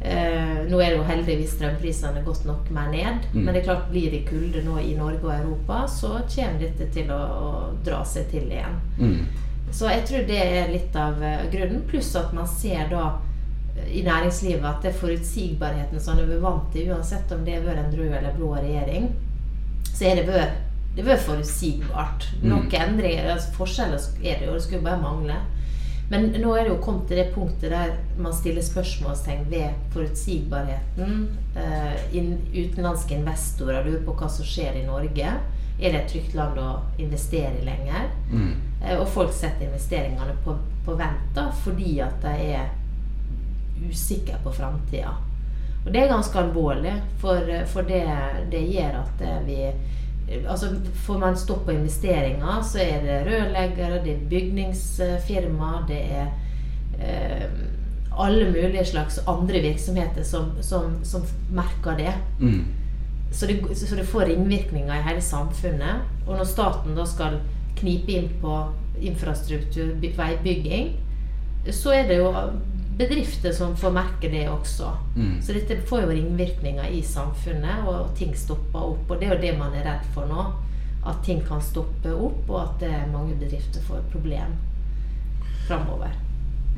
[0.00, 3.42] Nå er det jo heldigvis strømprisene gått nok mer ned, Mm.
[3.44, 6.86] men det er klart blir det kulde nå i Norge og Europa, så kommer dette
[6.94, 7.50] til å, å
[7.84, 8.78] dra seg til igjen.
[8.98, 9.26] Mm.
[9.70, 11.20] Så jeg tror det er litt av
[11.52, 11.82] grunnen.
[11.90, 13.18] Pluss at man ser da
[13.88, 17.84] i næringslivet at det er forutsigbarheten som er vant til, uansett om det har vært
[17.84, 19.08] en rød eller blå regjering,
[19.90, 20.58] så er det vært
[20.96, 22.26] det var forutsigbart.
[22.42, 25.36] Noen endringer, altså Forskjeller er det jo, det skulle bare mangle.
[26.10, 31.28] Men nå er det jo kommet til det punktet der man stiller spørsmålstegn ved forutsigbarheten.
[31.54, 35.36] Uh, in, utenlandske investorer lurer på hva som skjer i Norge.
[35.80, 38.10] Er det et trygt land å investere i lenger?
[38.32, 38.50] Mm.
[38.82, 42.74] Uh, Og folk setter investeringene på, på vent da, fordi at de er
[43.88, 45.14] usikre på framtida.
[45.84, 48.04] Og det er ganske alvorlig, for, for det,
[48.52, 49.62] det gjør at eh, vi
[50.30, 56.28] Altså Får man stopp på investeringer, så er det rørleggere, det er bygningsfirmaer, det er
[57.00, 57.48] eh,
[58.14, 62.14] alle mulige slags andre virksomheter som, som, som merker det.
[62.38, 62.64] Mm.
[63.32, 66.06] Så det, så det får ringvirkninger i hele samfunnet.
[66.26, 67.40] Og når staten da skal
[67.78, 68.56] knipe inn på
[69.00, 70.96] infrastruktur, veibygging,
[71.70, 72.30] så er det jo
[73.00, 74.92] bedrifter som får merke det også.
[75.16, 75.36] Mm.
[75.42, 79.06] Så dette får jo ringvirkninger i samfunnet, og ting stopper opp.
[79.08, 80.48] Og det er jo det man er redd for nå.
[81.08, 84.58] At ting kan stoppe opp, og at eh, mange bedrifter får problem
[85.68, 86.12] framover.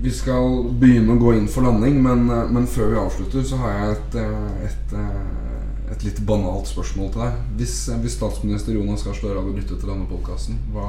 [0.02, 3.58] Vi skal begynne å gå inn for landing, men, eh, men før vi avslutter, så
[3.64, 4.94] har jeg et, eh, et,
[5.96, 7.42] et litt banalt spørsmål til deg.
[7.58, 10.86] Hvis, hvis statsminister Jonas Gahr Støre hadde lyttet til denne podkasten, hva,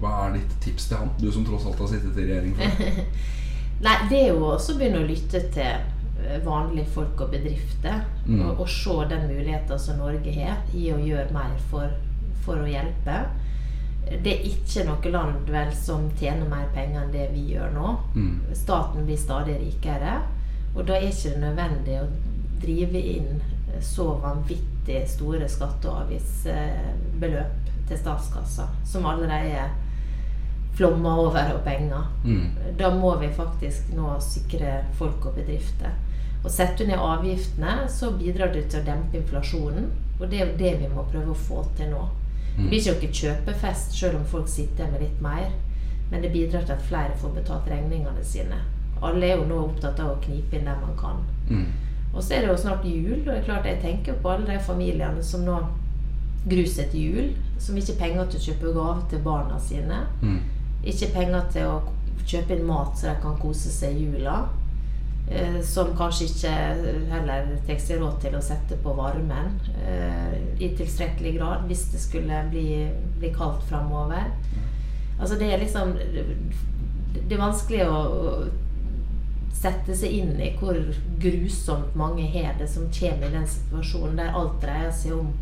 [0.00, 1.12] hva er ditt tips til han?
[1.20, 3.04] Du som tross alt har sittet i regjering før.
[3.80, 8.02] Nei, det er jo også å begynne å lytte til eh, vanlige folk og bedrifter.
[8.26, 8.42] Mm.
[8.44, 11.94] Og, og se den muligheten som Norge har i å gjøre mer for,
[12.44, 13.22] for å hjelpe.
[14.10, 17.94] Det er ikke noe land vel som tjener mer penger enn det vi gjør nå.
[18.16, 18.36] Mm.
[18.58, 20.18] Staten blir stadig rikere.
[20.74, 22.08] Og da er ikke det nødvendig å
[22.60, 23.40] drive inn
[23.80, 29.70] så vanvittig store skatte- og avgiftsbeløp til statskassa, som allerede
[30.76, 32.06] flommer over av penger.
[32.24, 32.46] Mm.
[32.78, 35.96] Da må vi faktisk nå sikre folk og bedrifter.
[36.44, 39.90] Og setter du ned avgiftene, så bidrar det til å dempe inflasjonen.
[40.20, 42.06] Og det er jo det vi må prøve å få til nå.
[42.56, 45.52] Det blir ikke noe kjøpefest selv om folk sitter med litt mer.
[46.10, 48.58] Men det bidrar til at flere får betalt regningene sine.
[49.00, 51.22] Alle er jo nå opptatt av å knipe inn der man kan.
[51.48, 51.68] Mm.
[52.10, 54.48] Og så er det jo snart jul, og det er klart jeg tenker på alle
[54.48, 55.60] de familiene som nå
[56.50, 57.30] gruser til jul.
[57.60, 60.02] Som ikke har penger til å kjøpe gave til barna sine.
[60.24, 60.40] Mm.
[60.84, 61.80] Ikke penger til å
[62.24, 64.38] kjøpe inn mat så de kan kose seg i jula.
[65.30, 66.54] Eh, som kanskje ikke
[67.12, 72.00] heller tar seg råd til å sette på varmen eh, i tilstrekkelig grad hvis det
[72.02, 72.88] skulle bli,
[73.20, 74.32] bli kaldt framover.
[75.20, 75.94] Altså det er liksom
[77.14, 78.00] Det er vanskelig å,
[79.60, 80.76] sette seg inn i hvor
[81.20, 85.32] grusomt mange har det som kommer i den situasjonen der alt dreier seg om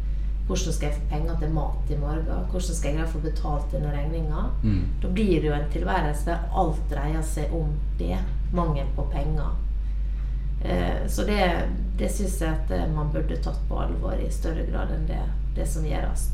[0.48, 2.28] hvordan skal jeg få penger til mat i morgen?
[2.50, 4.44] Hvordan skal jeg greie å få betalt denne regninga?
[4.62, 4.84] Mm.
[5.02, 8.16] Da blir det jo en tilværelse der alt dreier seg om det.
[8.56, 9.50] Mangel på penger.
[10.64, 11.42] Eh, så det,
[12.00, 15.20] det syns jeg at eh, man burde tatt på alvor i større grad enn det,
[15.58, 16.30] det som gjøres.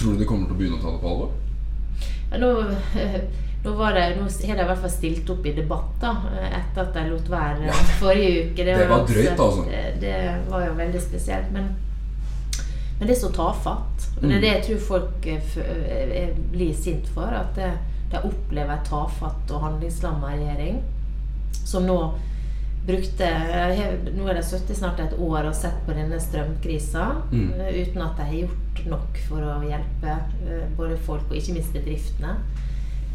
[0.00, 1.36] Tror du de kommer til å begynne å ta det på alvor?
[2.30, 2.48] Ja, nå,
[3.66, 6.14] nå, var det, nå har de i hvert fall stilt opp i debatt da,
[6.48, 8.64] etter at de lot være forrige uke.
[8.64, 9.68] det var var drøyt, altså.
[9.68, 10.16] Det, det
[10.48, 11.52] var jo veldig spesielt.
[11.52, 11.68] Men,
[12.98, 14.06] men det er så tafatt.
[14.16, 14.40] Og det er Mm.
[14.40, 17.22] det jeg tror folk eh, f- eh, blir sint for.
[17.30, 17.54] At
[18.10, 20.80] de opplever en tafatt og handlingslamma regjering
[21.64, 22.14] som nå
[22.88, 23.82] brukte eh,
[24.16, 27.52] Nå er det sittet snart et år og sett på denne strømkrisa Mm.
[27.60, 30.14] eh, uten at de har gjort nok for å hjelpe
[30.48, 32.36] eh, både folk og ikke minst bedriftene.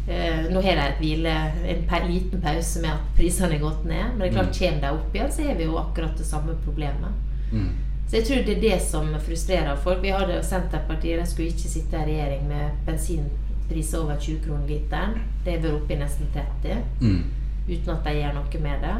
[0.06, 1.34] Eh, nå har de et hvile,
[1.66, 4.04] en liten pause med at prisene er gått ned.
[4.12, 6.54] Men det er klart, kommer de opp igjen, så har vi jo akkurat det samme
[6.64, 7.10] problemet.
[7.52, 7.70] Mm.
[8.08, 10.02] Så jeg tror det er det som frustrerer folk.
[10.02, 14.66] Vi hadde jo Senterpartiet de skulle ikke sitte i regjering med bensinpriser over 20 kroner
[14.68, 15.14] literen.
[15.44, 17.22] Det har vært oppe i nesten 30 Mm.
[17.68, 18.96] uten at de gjør noe med det.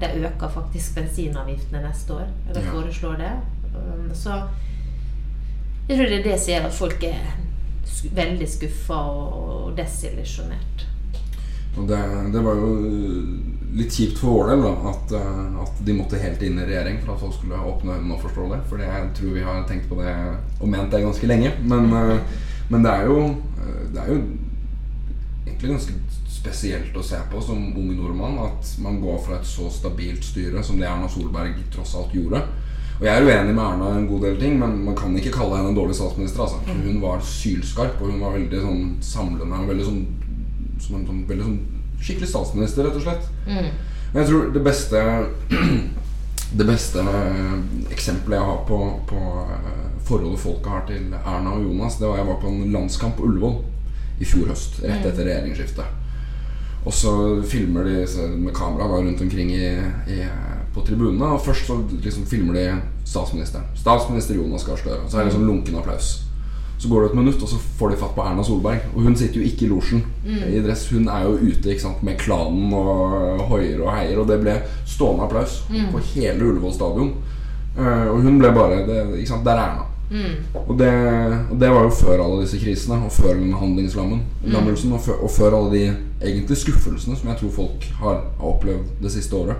[0.00, 2.28] De øker faktisk bensinavgiftene neste år.
[2.48, 2.70] Eller Ja.
[2.72, 3.32] foreslår det.
[3.76, 4.42] Um, Så
[5.88, 7.36] Jeg tror det er det som gjør at folk er
[8.14, 10.86] veldig skuffa og desillusjonert.
[11.78, 11.98] Og det,
[12.32, 12.70] det var jo
[13.74, 16.98] litt kjipt for vår del da, at, eh, at de måtte helt inn i regjering
[17.02, 18.60] for at folk skulle åpne øynene og forstå det.
[18.70, 20.12] For jeg tror vi har tenkt på det
[20.60, 21.52] og ment det ganske lenge.
[21.62, 24.20] Men, eh, men det er jo eh, Det er jo
[25.46, 25.92] egentlig ganske
[26.28, 30.62] spesielt å se på som ung nordmann at man går fra et så stabilt styre
[30.62, 32.42] som det Erna Solberg tross alt gjorde.
[32.98, 35.56] Og Jeg er uenig med Erna en god del ting, men man kan ikke kalle
[35.56, 36.42] henne en dårlig statsminister.
[36.42, 36.60] Altså.
[36.66, 39.58] Hun var sylskarp, og hun var veldig sånn samlende.
[39.58, 40.06] og Veldig sånn,
[40.80, 43.28] sånn, veldig sånn skikkelig statsminister, rett og slett.
[44.12, 45.04] Men jeg tror det beste
[46.46, 47.54] Det beste eh,
[47.90, 48.76] eksempelet jeg har på,
[49.10, 52.72] på eh, forholdet folket har til Erna og Jonas, det var jeg var på en
[52.72, 53.56] landskamp på Ullevål
[54.22, 56.04] i fjor høst, rett etter regjeringsskiftet.
[56.86, 57.12] Og så
[57.50, 58.06] filmer de
[58.38, 59.72] med kamera da, rundt omkring i,
[60.06, 60.20] i,
[60.74, 61.32] på tribunene.
[61.34, 62.66] Og først så liksom filmer de
[63.04, 63.66] statsministeren.
[63.74, 65.02] Statsminister Jonas Gahr Støre.
[65.10, 66.12] Så er det liksom lunken applaus.
[66.78, 68.82] Så går det et minutt, og så får de fatt på Erna Solberg.
[68.94, 70.88] Og hun sitter jo ikke i losjen i dress.
[70.92, 74.20] Hun er jo ute sant, med klanen og hoier og heier.
[74.20, 77.14] Og det ble stående applaus på hele Ullevål stadion.
[77.76, 79.84] Uh, og hun ble bare det, ikke sant, Der er Erna.
[80.66, 80.92] Og det,
[81.50, 85.30] og det var jo før alle disse krisene, og før den handlingslammelsen, og, før, og
[85.30, 85.82] før alle de
[86.22, 89.56] egentlig skuffelsene som jeg tror folk har, har opplevd det siste året.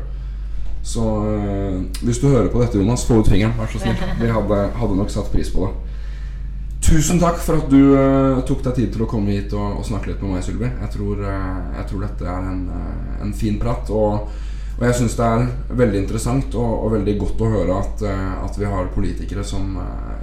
[0.87, 3.99] Så uh, hvis du hører på dette, Jonas, få ut fingeren, vær så snill.
[4.23, 5.95] Vi hadde, hadde nok satt pris på det.
[6.87, 9.87] Tusen takk for at du uh, tok deg tid til å komme hit og, og
[9.89, 10.68] snakke litt med meg, Sylvi.
[10.68, 13.91] Jeg, tror, øh, jeg tror dette er en, uh, en fin prat.
[13.91, 14.28] Og,
[14.76, 15.49] og jeg syns det er
[15.80, 18.05] veldig interessant og, og veldig godt å høre at,
[18.45, 19.72] at vi har politikere som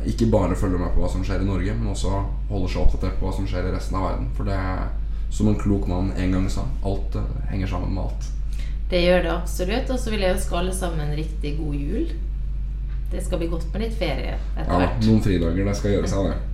[0.07, 2.11] ikke bare følger med på hva som skjer i Norge, men også
[2.51, 4.29] holder seg oppdatert på hva som skjer i resten av verden.
[4.37, 4.85] For det er,
[5.33, 7.17] som en klok mann en gang sa, alt
[7.49, 8.29] henger sammen med alt.
[8.93, 9.89] Det gjør det absolutt.
[9.89, 12.15] Og så vil jeg ønske alle sammen en riktig god jul.
[13.11, 16.31] Det skal bli godt med litt ferie etter Ja, noen fridager, det skal gjøre seg,
[16.31, 16.52] det.